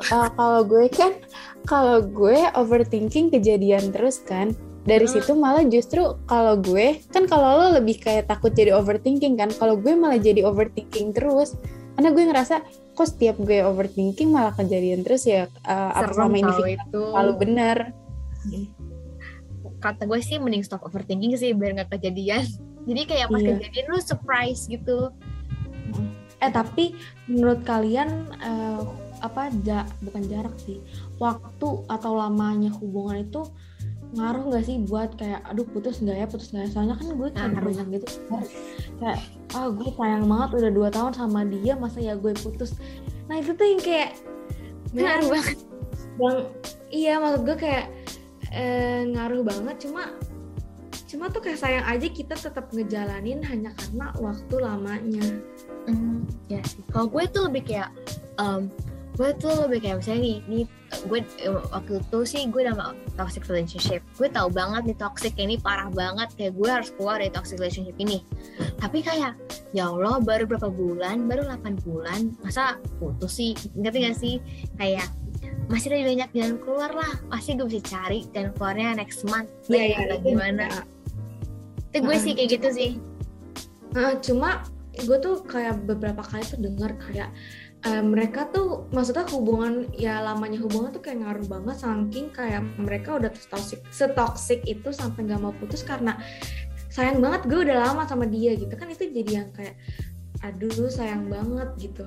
Uh, 0.01 0.31
kalau 0.31 0.61
gue 0.61 0.87
kan, 0.87 1.11
kalau 1.63 1.99
gue 2.01 2.39
overthinking 2.53 3.29
kejadian 3.29 3.91
terus 3.91 4.19
kan. 4.19 4.55
Dari 4.81 5.03
Hmm. 5.03 5.13
situ 5.13 5.31
malah 5.33 5.61
justru 5.63 6.01
kalau 6.25 6.55
gue 6.55 7.03
kan 7.07 7.23
kalau 7.25 7.59
lo 7.59 7.77
lebih 7.77 7.99
kayak 7.99 8.25
takut 8.25 8.49
jadi 8.49 8.73
overthinking 8.73 9.35
kan. 9.35 9.51
Kalau 9.51 9.75
gue 9.75 9.91
malah 9.91 10.17
jadi 10.17 10.41
overthinking 10.41 11.11
terus. 11.11 11.59
Karena 11.93 12.09
gue 12.09 12.23
ngerasa 12.25 12.55
kok 12.93 13.07
setiap 13.07 13.35
gue 13.37 13.59
overthinking 13.59 14.29
malah 14.29 14.51
kejadian 14.51 15.03
terus 15.03 15.23
ya. 15.23 15.45
uh, 15.63 15.91
apa 15.93 16.09
selama 16.09 16.35
ini 16.37 16.53
itu 16.73 17.01
selalu 17.05 17.33
benar. 17.37 17.77
kata 19.79 20.03
gue 20.03 20.19
sih 20.19 20.35
mending 20.35 20.59
stop 20.59 20.83
overthinking 20.83 21.35
sih 21.35 21.51
biar 21.51 21.71
nggak 21.73 21.91
kejadian 21.93 22.43
jadi 22.89 23.01
kayak 23.05 23.27
pas 23.29 23.39
Iya. 23.39 23.49
kejadian 23.55 23.85
lu 23.87 23.99
surprise 23.99 24.61
gitu 24.67 25.11
eh 26.39 26.51
tapi 26.51 26.95
menurut 27.25 27.63
kalian 27.63 28.09
eh, 28.33 28.79
apa 29.21 29.51
ja, 29.63 29.85
bukan 30.03 30.23
jarak 30.27 30.55
sih. 30.63 30.79
Waktu 31.19 31.67
atau 31.87 32.11
lamanya 32.15 32.71
hubungan 32.79 33.23
itu 33.23 33.41
ngaruh 34.09 34.49
nggak 34.49 34.65
sih 34.65 34.81
buat 34.89 35.13
kayak 35.21 35.45
aduh 35.45 35.69
putus 35.69 36.01
nggak 36.01 36.17
ya 36.17 36.25
putus 36.25 36.49
nggak 36.49 36.65
ya? 36.65 36.69
Soalnya 36.73 36.95
kan 36.97 37.07
gue 37.13 37.29
kayak 37.29 37.49
Ngaruh. 37.53 37.65
banyak 37.69 37.87
gitu. 37.99 38.07
Kayak 38.99 39.19
ah 39.53 39.67
gue 39.69 39.89
sayang 39.93 40.25
banget 40.25 40.49
udah 40.57 40.71
dua 40.73 40.89
tahun 40.89 41.13
sama 41.13 41.45
dia 41.45 41.73
masa 41.77 41.99
ya 42.01 42.13
gue 42.17 42.33
putus? 42.37 42.73
Nah 43.29 43.37
itu 43.37 43.53
tuh 43.53 43.65
yang 43.65 43.81
kayak 43.81 44.11
ngaruh 44.97 45.29
banget. 45.29 45.57
Yang 46.19 46.37
iya 46.89 47.13
maksud 47.21 47.41
gue 47.45 47.57
kayak 47.57 47.85
eh, 48.49 49.05
ngaruh 49.13 49.45
banget. 49.45 49.75
Cuma 49.85 50.09
cuma 51.09 51.25
tuh 51.29 51.41
kayak 51.41 51.57
sayang 51.57 51.85
aja 51.89 52.07
kita 52.09 52.33
tetap 52.37 52.69
ngejalanin 52.69 53.41
hanya 53.45 53.73
karena 53.77 54.13
waktu 54.17 54.55
lamanya. 54.57 55.25
Hmm, 55.89 56.21
ya 56.49 56.61
sih. 56.65 56.85
Kalau 56.93 57.09
gue 57.09 57.23
tuh 57.33 57.49
lebih 57.49 57.65
kayak, 57.65 57.89
em, 58.37 58.69
gue 59.19 59.35
tuh 59.35 59.67
lebih 59.67 59.83
kayak 59.83 59.99
misalnya 59.99 60.21
nih, 60.23 60.37
nih 60.47 60.63
gue 61.11 61.19
waktu 61.75 61.99
itu 61.99 62.19
sih 62.23 62.47
gue 62.47 62.63
sama 62.63 62.95
toxic 63.19 63.43
relationship. 63.51 63.99
Gue 64.15 64.31
tahu 64.31 64.47
banget 64.47 64.87
nih 64.87 64.95
toxic 64.95 65.35
ini 65.35 65.59
parah 65.59 65.91
banget. 65.91 66.31
Kayak 66.39 66.55
gue 66.55 66.69
harus 66.71 66.89
keluar 66.95 67.19
dari 67.19 67.27
toxic 67.27 67.59
relationship 67.59 67.99
ini. 67.99 68.23
Tapi 68.79 69.03
kayak, 69.03 69.35
ya 69.75 69.91
Allah 69.91 70.23
baru 70.23 70.47
berapa 70.47 70.71
bulan, 70.71 71.27
baru 71.27 71.51
8 71.51 71.83
bulan, 71.83 72.31
masa 72.39 72.79
putus 72.95 73.35
sih? 73.35 73.51
Ngerti 73.75 73.97
gak 74.07 74.15
sih? 74.15 74.35
Kayak 74.79 75.11
masih 75.67 75.91
ada 75.91 76.07
banyak 76.07 76.29
jalan 76.31 76.55
keluar 76.63 76.91
lah. 76.95 77.11
Pasti 77.27 77.59
gue 77.59 77.67
bisa 77.67 77.83
cari 77.91 78.23
jalan 78.31 78.55
keluarnya 78.55 79.03
next 79.03 79.27
month. 79.27 79.51
Iya, 79.67 79.99
Kayak 79.99 79.99
iya, 79.99 80.17
gimana? 80.23 80.67
Itu 81.91 82.07
gue 82.07 82.15
sih 82.23 82.31
kayak 82.39 82.49
gitu 82.55 82.69
sih. 82.71 82.91
Nah, 83.91 84.15
cuma 84.23 84.63
gue 84.95 85.17
tuh 85.19 85.43
kayak 85.43 85.83
beberapa 85.83 86.23
kali 86.23 86.43
tuh 86.47 86.59
dengar 86.59 86.95
kayak 87.03 87.31
eh, 87.87 88.03
mereka 88.03 88.51
tuh 88.51 88.91
maksudnya 88.91 89.23
hubungan 89.31 89.87
ya 89.95 90.19
lamanya 90.19 90.59
hubungan 90.59 90.91
tuh 90.91 90.99
kayak 90.99 91.23
ngaruh 91.23 91.47
banget 91.47 91.75
saking 91.79 92.27
kayak 92.35 92.63
mereka 92.75 93.15
udah 93.15 93.31
toxic 93.31 93.79
setoxic 93.87 94.59
itu 94.67 94.91
sampai 94.91 95.23
nggak 95.23 95.39
mau 95.39 95.55
putus 95.55 95.87
karena 95.87 96.19
sayang 96.91 97.23
banget 97.23 97.47
gue 97.47 97.59
udah 97.69 97.77
lama 97.87 98.03
sama 98.03 98.27
dia 98.27 98.57
gitu. 98.59 98.71
Kan 98.75 98.91
itu 98.91 99.07
jadi 99.07 99.45
yang 99.45 99.49
kayak 99.55 99.79
aduh 100.43 100.91
sayang 100.91 101.31
banget 101.31 101.69
gitu. 101.79 102.05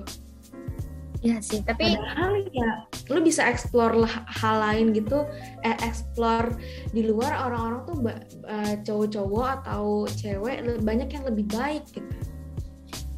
Ya 1.23 1.39
sih, 1.39 1.63
tapi 1.63 1.95
padahal 1.95 2.43
ya 2.51 2.83
lu 3.07 3.23
bisa 3.23 3.47
explore 3.47 3.95
lah 3.95 4.27
hal 4.27 4.59
lain 4.59 4.91
gitu. 4.91 5.23
Eh, 5.63 5.77
explore 5.87 6.59
di 6.91 7.07
luar 7.07 7.47
orang-orang 7.47 7.81
tuh 7.87 7.97
eh, 8.45 8.75
cowok-cowok 8.83 9.47
atau 9.63 10.03
cewek 10.11 10.83
banyak 10.83 11.07
yang 11.07 11.23
lebih 11.23 11.47
baik 11.47 11.87
gitu 11.95 12.32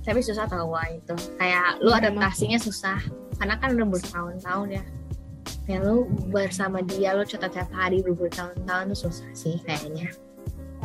tapi 0.05 0.21
susah 0.21 0.45
tau 0.45 0.69
wah 0.69 0.85
itu. 0.87 1.17
Kayak 1.41 1.81
lu 1.81 1.89
Iya, 1.89 1.99
adaptasinya 2.05 2.59
susah. 2.61 3.01
Karena 3.41 3.57
kan 3.57 3.73
udah 3.73 3.87
bertahun-tahun 3.89 4.67
ya. 4.69 4.83
Kayak 5.65 5.81
lu 5.89 6.05
bersama 6.29 6.85
dia 6.85 7.17
lu 7.17 7.25
cerita 7.25 7.49
tiap 7.49 7.73
hari 7.73 8.05
bertahun-tahun 8.05 8.93
tuh 8.93 8.99
susah 9.09 9.29
sih 9.33 9.57
kayaknya. 9.65 10.13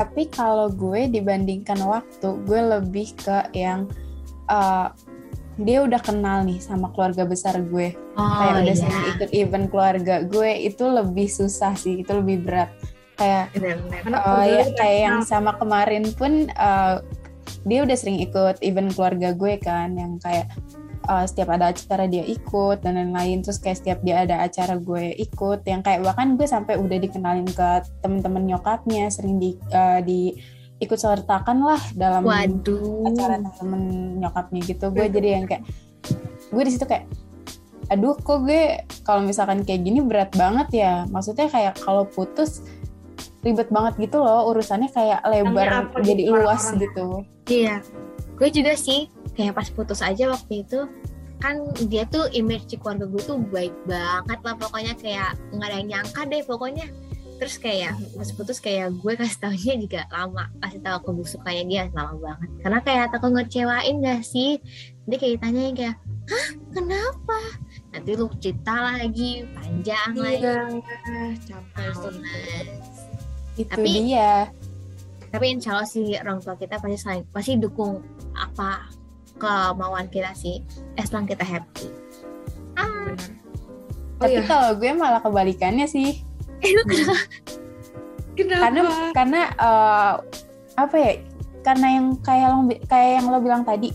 Tapi 0.00 0.32
kalau 0.32 0.72
gue 0.72 1.12
dibandingkan 1.12 1.76
waktu, 1.84 2.28
gue 2.48 2.60
lebih 2.80 3.12
ke 3.20 3.52
yang 3.52 3.84
uh, 4.48 4.88
dia 5.60 5.84
udah 5.84 6.00
kenal 6.00 6.40
nih 6.48 6.56
sama 6.56 6.88
keluarga 6.96 7.28
besar 7.28 7.60
gue. 7.60 7.92
oh 8.16 8.32
kayak 8.40 8.64
udah 8.64 8.74
iya. 8.74 8.80
sering 8.80 9.04
ikut 9.16 9.30
event 9.36 9.66
keluarga 9.68 10.14
gue 10.24 10.50
itu 10.64 10.84
lebih 10.88 11.28
susah 11.28 11.76
sih 11.76 12.00
itu 12.00 12.12
lebih 12.16 12.48
berat. 12.48 12.72
Kayak 13.20 13.52
Karena 14.00 14.18
uh, 14.24 14.44
ya 14.48 14.64
kayak 14.80 14.98
yang 15.04 15.18
sama 15.20 15.52
kemarin 15.60 16.08
pun 16.16 16.48
uh, 16.56 17.04
dia 17.66 17.84
udah 17.84 17.96
sering 17.96 18.18
ikut 18.22 18.62
event 18.64 18.90
keluarga 18.94 19.36
gue 19.36 19.60
kan 19.60 19.92
yang 19.94 20.16
kayak 20.22 20.48
uh, 21.08 21.24
setiap 21.24 21.54
ada 21.54 21.72
acara 21.72 22.04
dia 22.10 22.24
ikut 22.26 22.82
dan 22.84 22.98
lain-lain. 22.98 23.40
Terus 23.40 23.58
kayak 23.62 23.78
setiap 23.80 23.98
dia 24.04 24.26
ada 24.26 24.44
acara 24.44 24.76
gue 24.76 25.14
ikut 25.16 25.60
yang 25.64 25.80
kayak 25.80 26.04
bahkan 26.04 26.36
gue 26.36 26.46
sampai 26.46 26.76
udah 26.76 26.98
dikenalin 27.00 27.48
ke 27.48 27.68
temen-temen 28.04 28.42
nyokapnya 28.54 29.08
sering 29.08 29.40
di 29.40 29.56
uh, 29.72 30.02
di 30.02 30.34
ikut 30.80 30.96
sertakan 30.96 31.60
lah 31.60 31.82
dalam 31.92 32.24
waduh. 32.24 33.04
acara 33.04 33.36
temen 33.36 34.16
nyokapnya 34.20 34.60
gitu. 34.64 34.88
Gue 34.92 35.06
jadi 35.12 35.40
yang 35.40 35.44
kayak 35.48 35.64
gue 36.50 36.62
di 36.64 36.72
situ 36.72 36.84
kayak 36.88 37.06
aduh 37.90 38.14
kok 38.14 38.46
gue 38.46 38.86
kalau 39.02 39.26
misalkan 39.26 39.66
kayak 39.66 39.84
gini 39.84 40.00
berat 40.00 40.32
banget 40.32 40.68
ya. 40.72 40.94
Maksudnya 41.12 41.52
kayak 41.52 41.76
kalau 41.80 42.08
putus 42.08 42.64
ribet 43.40 43.68
banget 43.72 43.94
gitu 43.96 44.20
loh 44.20 44.52
urusannya 44.52 44.92
kayak 44.92 45.24
lebar 45.24 45.68
apa 45.88 45.96
jadi 46.04 46.28
luas 46.28 46.70
orang-orang? 46.70 46.82
gitu. 46.84 47.06
Iya, 47.48 47.74
gue 48.36 48.48
juga 48.52 48.72
sih 48.76 49.08
kayak 49.36 49.56
pas 49.56 49.68
putus 49.72 50.04
aja 50.04 50.28
waktu 50.28 50.64
itu 50.66 50.84
kan 51.40 51.56
dia 51.88 52.04
tuh 52.04 52.28
image 52.36 52.68
di 52.68 52.76
keluarga 52.76 53.08
gue 53.08 53.22
tuh 53.24 53.40
baik 53.48 53.72
banget 53.88 54.38
lah 54.44 54.54
pokoknya 54.60 54.92
kayak 55.00 55.40
nggak 55.56 55.68
ada 55.72 55.76
yang 55.80 55.88
nyangka 55.88 56.22
deh 56.28 56.44
pokoknya. 56.44 56.86
Terus 57.40 57.56
kayak 57.56 57.96
pas 57.96 58.28
putus 58.36 58.60
kayak 58.60 58.92
gue 59.00 59.12
kasih 59.16 59.40
taunya 59.40 59.74
juga 59.80 60.04
lama 60.12 60.52
kasih 60.60 60.84
tahu 60.84 60.98
kebusukannya 61.08 61.64
dia 61.64 61.82
lama 61.96 62.20
banget. 62.20 62.48
Karena 62.60 62.78
kayak 62.84 63.06
takut 63.16 63.32
ngecewain 63.32 63.96
gak 64.04 64.20
sih? 64.28 64.60
Dia 65.08 65.16
kayak 65.16 65.40
tanya 65.40 65.72
kayak 65.72 65.96
hah? 66.28 66.48
Kenapa? 66.76 67.40
Nanti 67.96 68.10
lu 68.12 68.28
cerita 68.36 68.92
lagi 68.92 69.48
panjang 69.56 70.12
lagi. 70.20 70.44
Iya, 70.44 70.68
capek 71.48 71.88
tuh. 71.96 72.12
Males. 72.20 72.89
Itu 73.64 73.72
Tapi- 73.76 73.94
dia 74.08 74.48
tapi 75.30 75.46
insya 75.54 75.78
Allah 75.78 75.86
sih 75.86 76.18
orang 76.18 76.42
tua 76.42 76.58
kita 76.58 76.82
pasti 76.82 76.98
saling 76.98 77.22
pasti 77.30 77.54
dukung 77.54 78.02
apa 78.34 78.90
kemauan 79.38 80.10
kita 80.10 80.34
sih 80.34 80.60
as 80.98 81.14
long 81.14 81.24
kita 81.24 81.46
happy. 81.46 81.86
Ah. 82.74 83.14
Oh 84.20 84.28
tapi 84.28 84.36
iya, 84.36 84.44
kalau 84.44 84.76
gue 84.76 84.90
malah 84.92 85.22
kebalikannya 85.22 85.86
sih. 85.88 86.20
Itu 86.60 86.82
kenapa? 86.84 87.14
Kenapa? 88.36 88.60
karena 88.60 88.82
karena 89.16 89.40
eh, 89.54 90.12
apa 90.76 90.96
ya 90.98 91.12
karena 91.60 91.86
yang 91.94 92.06
kayak 92.20 92.46
lo 92.52 92.58
kayak 92.84 93.10
yang 93.20 93.26
lo 93.32 93.38
bilang 93.40 93.62
tadi 93.64 93.94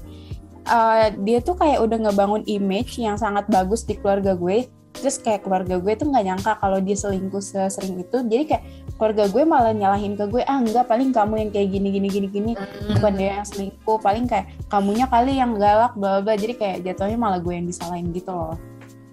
eh, 0.65 1.07
dia 1.21 1.39
tuh 1.43 1.59
kayak 1.59 1.83
udah 1.83 2.09
ngebangun 2.09 2.41
image 2.47 2.97
yang 2.97 3.19
sangat 3.19 3.45
bagus 3.51 3.83
di 3.85 3.99
keluarga 3.99 4.33
gue. 4.33 4.65
Terus 4.95 5.19
kayak 5.19 5.43
keluarga 5.45 5.77
gue 5.77 5.93
tuh 5.93 6.07
nggak 6.09 6.25
nyangka 6.25 6.51
kalau 6.57 6.79
dia 6.79 6.95
selingkuh 6.95 7.43
sesering 7.43 8.01
itu. 8.01 8.17
Jadi 8.23 8.43
kayak 8.49 8.63
keluarga 8.95 9.27
gue 9.27 9.43
malah 9.43 9.73
nyalahin 9.75 10.15
ke 10.15 10.23
gue 10.31 10.43
ah 10.47 10.59
enggak 10.59 10.87
paling 10.87 11.11
kamu 11.11 11.47
yang 11.47 11.51
kayak 11.51 11.69
gini 11.71 11.87
gini 11.91 12.07
gini 12.07 12.27
gini. 12.31 12.51
Bukan 12.95 13.13
dia 13.19 13.41
yang 13.41 13.47
selingkuh 13.47 13.99
paling 13.99 14.25
kayak 14.25 14.51
kamunya 14.71 15.05
kali 15.07 15.37
yang 15.37 15.55
galak 15.59 15.93
bla 15.99 16.23
bla 16.23 16.33
jadi 16.35 16.55
kayak 16.55 16.77
jatuhnya 16.87 17.17
malah 17.19 17.39
gue 17.43 17.53
yang 17.53 17.67
disalahin 17.67 18.09
gitu 18.15 18.31
loh. 18.31 18.55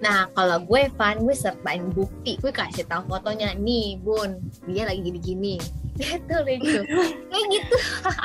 Nah 0.02 0.26
kalau 0.34 0.58
gue 0.62 0.90
Van 0.98 1.18
gue 1.22 1.34
sertain 1.34 1.86
bukti. 1.90 2.38
Gue 2.38 2.50
kasih 2.50 2.86
tahu 2.86 3.06
fotonya 3.10 3.54
nih 3.58 3.98
bun 4.02 4.38
dia 4.70 4.86
lagi 4.86 5.02
gini 5.02 5.20
gini 5.22 5.56
itu 6.00 6.08
gitu 6.08 6.80
kayak 7.28 7.46
gitu. 7.52 7.76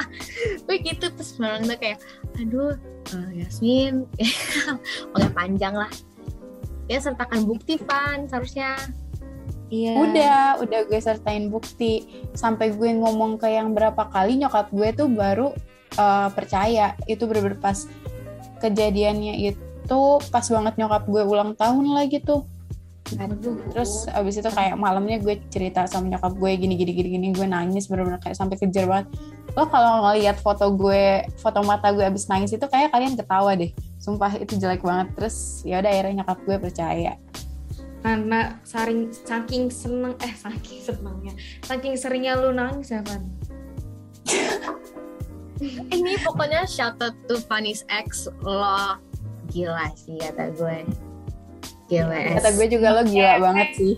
Gue 0.66 0.78
gitu 0.80 1.06
terus 1.12 1.32
malah 1.36 1.60
tuh 1.60 1.78
kayak 1.80 2.00
aduh 2.40 2.76
eh, 3.12 3.44
Yasmin. 3.44 4.08
Oke 5.16 5.28
panjang 5.36 5.76
lah. 5.76 5.92
Ya 6.88 7.04
sertakan 7.04 7.44
bukti 7.44 7.76
Van 7.84 8.32
seharusnya 8.32 8.80
Iya. 9.68 9.94
Udah, 10.00 10.40
udah 10.64 10.80
gue 10.88 11.00
sertain 11.00 11.52
bukti. 11.52 12.08
Sampai 12.32 12.72
gue 12.72 12.90
ngomong 12.96 13.36
ke 13.36 13.52
yang 13.52 13.76
berapa 13.76 14.08
kali 14.08 14.40
nyokap 14.40 14.72
gue 14.72 14.90
tuh 14.96 15.08
baru 15.12 15.52
uh, 16.00 16.30
percaya. 16.32 16.96
Itu 17.04 17.28
bener-bener 17.28 17.60
pas 17.60 17.84
kejadiannya 18.64 19.54
itu 19.54 20.02
pas 20.32 20.46
banget 20.48 20.74
nyokap 20.80 21.04
gue 21.08 21.24
ulang 21.24 21.52
tahun 21.60 21.86
lagi 21.92 22.24
tuh. 22.24 22.48
Aduh. 23.16 23.60
Terus 23.72 24.08
abis 24.12 24.40
itu 24.40 24.50
kayak 24.52 24.76
malamnya 24.76 25.20
gue 25.20 25.40
cerita 25.48 25.88
sama 25.88 26.12
nyokap 26.12 26.36
gue 26.36 26.52
gini 26.60 26.76
gini 26.76 26.92
gini 26.92 27.10
gini 27.16 27.28
gue 27.32 27.48
nangis 27.48 27.88
bener-bener 27.88 28.20
kayak 28.20 28.36
sampai 28.36 28.60
kejar 28.60 28.88
banget. 28.88 29.08
Lo 29.56 29.66
kalau 29.72 30.06
ngeliat 30.06 30.38
foto 30.44 30.70
gue, 30.76 31.24
foto 31.40 31.60
mata 31.64 31.92
gue 31.92 32.04
abis 32.04 32.28
nangis 32.28 32.52
itu 32.56 32.68
kayak 32.68 32.92
kalian 32.92 33.16
ketawa 33.16 33.56
deh. 33.56 33.72
Sumpah 34.00 34.32
itu 34.40 34.56
jelek 34.60 34.84
banget. 34.84 35.12
Terus 35.16 35.64
ya 35.64 35.80
udah 35.80 35.92
akhirnya 35.92 36.24
nyokap 36.24 36.40
gue 36.44 36.56
percaya. 36.60 37.14
Karena 38.08 38.56
saring 38.64 39.12
saking 39.12 39.68
seneng 39.68 40.16
eh 40.24 40.32
saking 40.32 40.80
senengnya. 40.80 41.36
Saking 41.68 42.00
seringnya 42.00 42.40
lu 42.40 42.56
nangis 42.56 42.96
ya 42.96 43.04
Van? 43.04 43.28
Ini 45.92 46.22
pokoknya 46.24 46.64
shout 46.64 46.96
out 47.04 47.18
to 47.28 47.36
Fanny's 47.52 47.84
ex 47.92 48.32
lo 48.40 48.96
gila 49.52 49.92
sih 50.00 50.16
kata 50.24 50.56
gue. 50.56 50.88
Gila 51.92 52.40
Kata 52.40 52.50
gue 52.56 52.68
juga 52.72 52.88
lo 52.96 53.04
gila 53.04 53.44
banget 53.44 53.70
sih. 53.76 53.96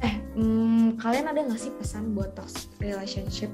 eh 0.00 0.14
hmm, 0.38 0.96
kalian 0.96 1.28
ada 1.28 1.40
nggak 1.44 1.60
sih 1.60 1.72
pesan 1.76 2.16
buat 2.16 2.32
toxic 2.32 2.70
relationship? 2.80 3.52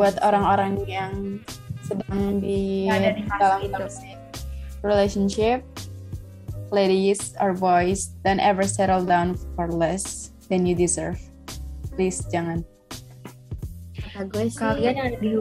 Buat 0.00 0.16
orang-orang 0.24 0.80
yang 0.88 1.44
sedang 1.84 2.40
di 2.40 2.88
ada 2.88 3.12
di 3.12 3.26
dalam 3.36 3.60
itu. 3.60 3.74
toxic 3.76 4.16
relationship 4.80 5.60
ladies 6.72 7.36
or 7.36 7.52
boys 7.52 8.16
don't 8.24 8.40
ever 8.40 8.64
settle 8.64 9.04
down 9.04 9.36
for 9.54 9.68
less 9.68 10.32
than 10.48 10.64
you 10.64 10.72
deserve. 10.72 11.20
Please 11.94 12.24
jangan. 12.32 12.64
Kata 13.92 14.24
gue 14.32 14.48
sih 14.48 14.56
kalian 14.56 14.94
yang 14.96 15.06
ada 15.12 15.18
di 15.20 15.32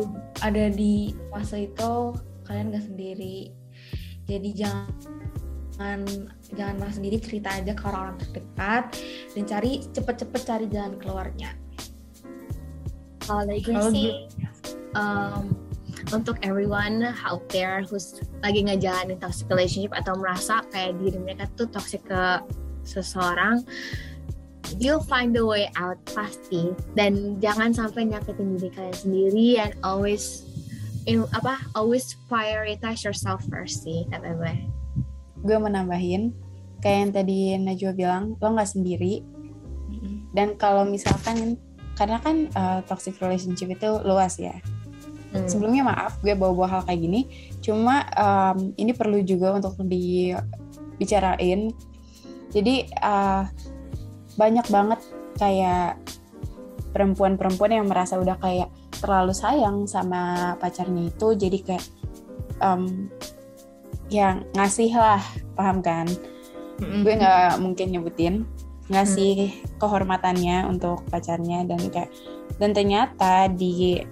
ada 0.44 0.64
di 0.68 0.94
fase 1.32 1.72
itu 1.72 1.94
kalian 2.44 2.76
gak 2.76 2.86
sendiri. 2.86 3.56
Jadi 4.28 4.50
jangan 4.52 6.04
jangan 6.54 6.76
merasa 6.78 7.02
sendiri 7.02 7.18
cerita 7.18 7.50
aja 7.58 7.74
ke 7.74 7.84
orang-orang 7.88 8.20
terdekat 8.22 8.84
dan 9.34 9.44
cari 9.48 9.72
cepet-cepet 9.96 10.42
cari 10.46 10.66
jalan 10.68 10.94
keluarnya. 11.00 11.56
Kalau 13.24 13.48
dari 13.48 13.64
gue 13.64 13.76
sih 13.96 14.08
um, 15.00 15.71
untuk 16.12 16.38
everyone 16.44 17.16
out 17.26 17.44
there 17.50 17.84
who's 17.88 18.20
lagi 18.44 18.68
ngejalanin 18.68 19.18
toxic 19.18 19.48
relationship 19.48 19.96
atau 19.96 20.16
merasa 20.20 20.64
kayak 20.70 20.96
diri 21.00 21.18
mereka 21.20 21.48
tuh 21.56 21.68
toxic 21.72 22.04
ke 22.06 22.24
seseorang 22.84 23.64
you'll 24.80 25.04
find 25.04 25.36
the 25.36 25.44
way 25.44 25.68
out 25.76 26.00
pasti. 26.08 26.72
Dan 26.96 27.42
jangan 27.44 27.76
sampai 27.76 28.08
nyakitin 28.08 28.56
diri 28.56 28.70
kalian 28.72 28.96
sendiri 28.96 29.48
and 29.60 29.74
always 29.84 30.48
in, 31.10 31.26
apa 31.36 31.60
always 31.76 32.16
prioritize 32.32 33.04
yourself 33.04 33.44
first 33.52 33.84
sih 33.84 34.08
kata 34.14 34.38
gue. 34.38 34.54
Gue 35.44 35.58
menambahin 35.58 36.32
kayak 36.80 36.98
yang 36.98 37.12
tadi 37.12 37.40
Najwa 37.60 37.92
bilang 37.98 38.24
lo 38.40 38.48
nggak 38.56 38.72
sendiri. 38.72 39.26
Dan 40.32 40.56
kalau 40.56 40.88
misalkan 40.88 41.60
karena 42.00 42.18
kan 42.24 42.48
uh, 42.56 42.80
toxic 42.88 43.20
relationship 43.20 43.68
itu 43.68 44.00
luas 44.08 44.40
ya 44.40 44.56
Hmm. 45.32 45.48
sebelumnya 45.48 45.88
maaf 45.88 46.20
gue 46.20 46.36
bawa-bawa 46.36 46.68
hal 46.68 46.82
kayak 46.84 47.02
gini. 47.08 47.22
Cuma 47.64 48.04
um, 48.20 48.76
ini 48.76 48.92
perlu 48.92 49.24
juga 49.24 49.56
untuk 49.56 49.80
dibicarain. 49.80 51.72
Jadi 52.52 52.76
uh, 53.00 53.48
banyak 54.36 54.68
banget 54.68 55.00
kayak 55.40 55.96
perempuan-perempuan 56.92 57.80
yang 57.80 57.88
merasa 57.88 58.20
udah 58.20 58.36
kayak 58.44 58.68
terlalu 59.00 59.32
sayang 59.32 59.88
sama 59.88 60.54
pacarnya 60.60 61.08
itu. 61.08 61.28
Jadi 61.40 61.58
kayak 61.64 61.86
um, 62.60 63.08
yang 64.12 64.44
ngasih 64.52 64.92
lah 64.92 65.24
paham 65.56 65.80
kan? 65.80 66.12
Gue 66.82 67.16
nggak 67.16 67.64
mungkin 67.64 67.88
nyebutin. 67.96 68.44
Ngasih 68.92 69.64
kehormatannya 69.80 70.68
untuk 70.68 71.08
pacarnya 71.08 71.64
dan 71.64 71.80
kayak 71.88 72.12
dan 72.60 72.76
ternyata 72.76 73.48
di 73.48 74.04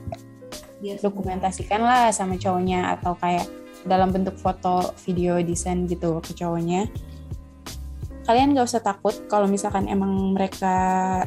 dokumentasikan 0.80 1.84
lah 1.84 2.12
sama 2.16 2.40
cowoknya 2.40 2.96
atau 3.00 3.16
kayak 3.20 3.46
dalam 3.84 4.12
bentuk 4.12 4.36
foto, 4.40 4.96
video, 5.08 5.40
desain 5.40 5.88
gitu 5.88 6.20
ke 6.24 6.32
cowoknya. 6.36 6.88
Kalian 8.28 8.54
gak 8.54 8.70
usah 8.70 8.84
takut 8.84 9.16
kalau 9.26 9.50
misalkan 9.50 9.90
emang 9.90 10.38
mereka 10.38 10.76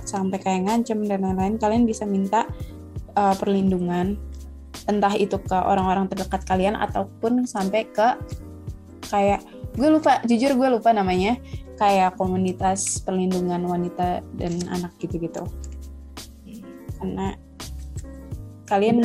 sampai 0.07 0.38
kayak 0.38 0.71
ngancem 0.71 1.03
dan 1.05 1.25
lain-lain, 1.27 1.59
kalian 1.59 1.85
bisa 1.85 2.07
minta 2.07 2.47
uh, 3.19 3.35
perlindungan 3.35 4.17
entah 4.87 5.15
itu 5.15 5.38
ke 5.38 5.55
orang-orang 5.55 6.11
terdekat 6.11 6.43
kalian 6.47 6.75
ataupun 6.75 7.47
sampai 7.47 7.87
ke 7.87 8.19
kayak 9.07 9.45
gue 9.79 9.88
lupa 9.88 10.19
jujur 10.27 10.59
gue 10.59 10.69
lupa 10.79 10.91
namanya 10.91 11.38
kayak 11.79 12.19
komunitas 12.19 12.98
perlindungan 13.05 13.63
wanita 13.63 14.25
dan 14.35 14.59
anak 14.69 14.90
gitu-gitu 14.98 15.46
karena 16.98 17.35
kalian. 18.71 18.96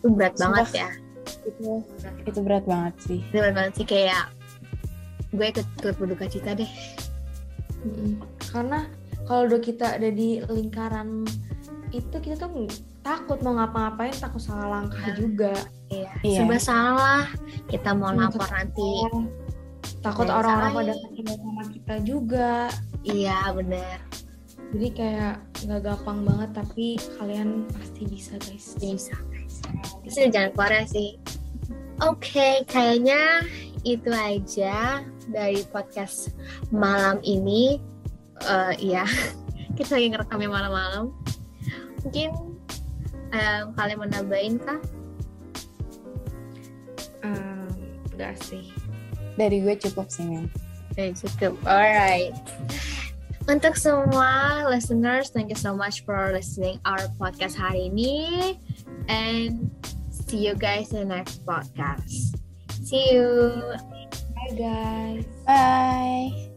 Itu 0.00 0.06
berat 0.10 0.34
Sumpah. 0.34 0.64
banget 0.64 0.68
ya 0.74 0.90
itu 1.42 1.68
itu 2.24 2.38
berat 2.40 2.64
banget 2.64 2.94
sih 3.00 3.18
itu 3.20 3.34
berat 3.34 3.54
banget 3.54 3.72
sih 3.74 3.86
kayak 3.86 4.22
gue 5.30 5.46
ikut 5.46 5.66
ikut 5.78 5.96
berduka 5.96 6.26
cita 6.26 6.50
deh 6.54 6.70
Mm-mm. 7.80 8.20
karena 8.50 8.88
kalau 9.24 9.46
udah 9.46 9.60
kita 9.60 9.94
ada 9.94 10.08
di 10.08 10.42
lingkaran 10.42 11.22
itu 11.90 12.16
kita 12.16 12.40
tuh 12.40 12.66
takut 13.00 13.40
mau 13.40 13.54
ngapa-ngapain 13.54 14.14
takut 14.14 14.38
salah 14.38 14.68
langkah 14.78 15.00
Nah. 15.02 15.14
juga 15.14 15.52
Iya. 15.88 16.10
Iya. 16.22 16.38
Serba 16.38 16.58
salah. 16.60 17.24
Kita 17.66 17.90
mau 17.92 18.10
Hmm, 18.10 18.22
lapor 18.22 18.46
nanti. 18.46 18.90
takut 19.98 20.22
yang 20.24 20.38
orang-orang 20.38 20.70
pada 20.72 20.94
kecewa 20.94 21.34
sama 21.34 21.62
kita 21.68 21.94
juga 22.00 22.50
Iya 23.02 23.38
bener. 23.52 23.98
jadi 24.70 24.88
kayak 24.92 25.34
nggak 25.60 25.80
gampang 25.82 26.18
banget 26.22 26.50
tapi 26.54 26.86
kalian 27.16 27.48
pasti 27.68 28.02
bisa 28.06 28.38
guys 28.38 28.66
Bisa 28.76 29.18
jangan 30.10 30.50
keluar 30.54 30.72
ya 30.72 30.84
sih. 30.86 31.16
Oke, 32.00 32.64
kayaknya 32.64 33.44
itu 33.84 34.08
aja 34.08 35.04
dari 35.28 35.60
podcast 35.68 36.32
malam 36.72 37.20
ini. 37.24 37.80
Uh, 38.40 38.72
ya, 38.80 39.04
kita 39.76 40.00
lagi 40.00 40.08
ngerekamnya 40.16 40.48
malam-malam. 40.48 41.04
Mungkin 42.00 42.32
um, 43.36 43.64
kalian 43.76 43.96
mau 44.00 44.08
nambahin 44.08 44.56
kah? 44.56 44.80
Um, 47.20 47.68
enggak 48.16 48.40
sih. 48.40 48.72
Dari 49.36 49.60
gue 49.60 49.76
cukup 49.76 50.08
sih, 50.08 50.24
men. 50.24 50.48
Oke, 50.90 51.12
cukup. 51.14 51.54
Alright. 51.68 52.32
Untuk 53.48 53.76
semua 53.76 54.64
listeners, 54.68 55.32
thank 55.32 55.48
you 55.48 55.58
so 55.58 55.72
much 55.72 56.04
for 56.04 56.32
listening 56.32 56.76
our 56.84 57.00
podcast 57.16 57.56
hari 57.56 57.88
ini. 57.88 58.56
And 59.08 59.72
see 60.12 60.44
you 60.44 60.54
guys 60.54 60.92
in 60.92 61.08
the 61.08 61.10
next 61.16 61.42
podcast. 61.48 62.36
See 62.84 63.16
you. 63.16 63.60
Bye 64.36 64.54
guys. 64.56 65.24
Bye. 65.46 66.49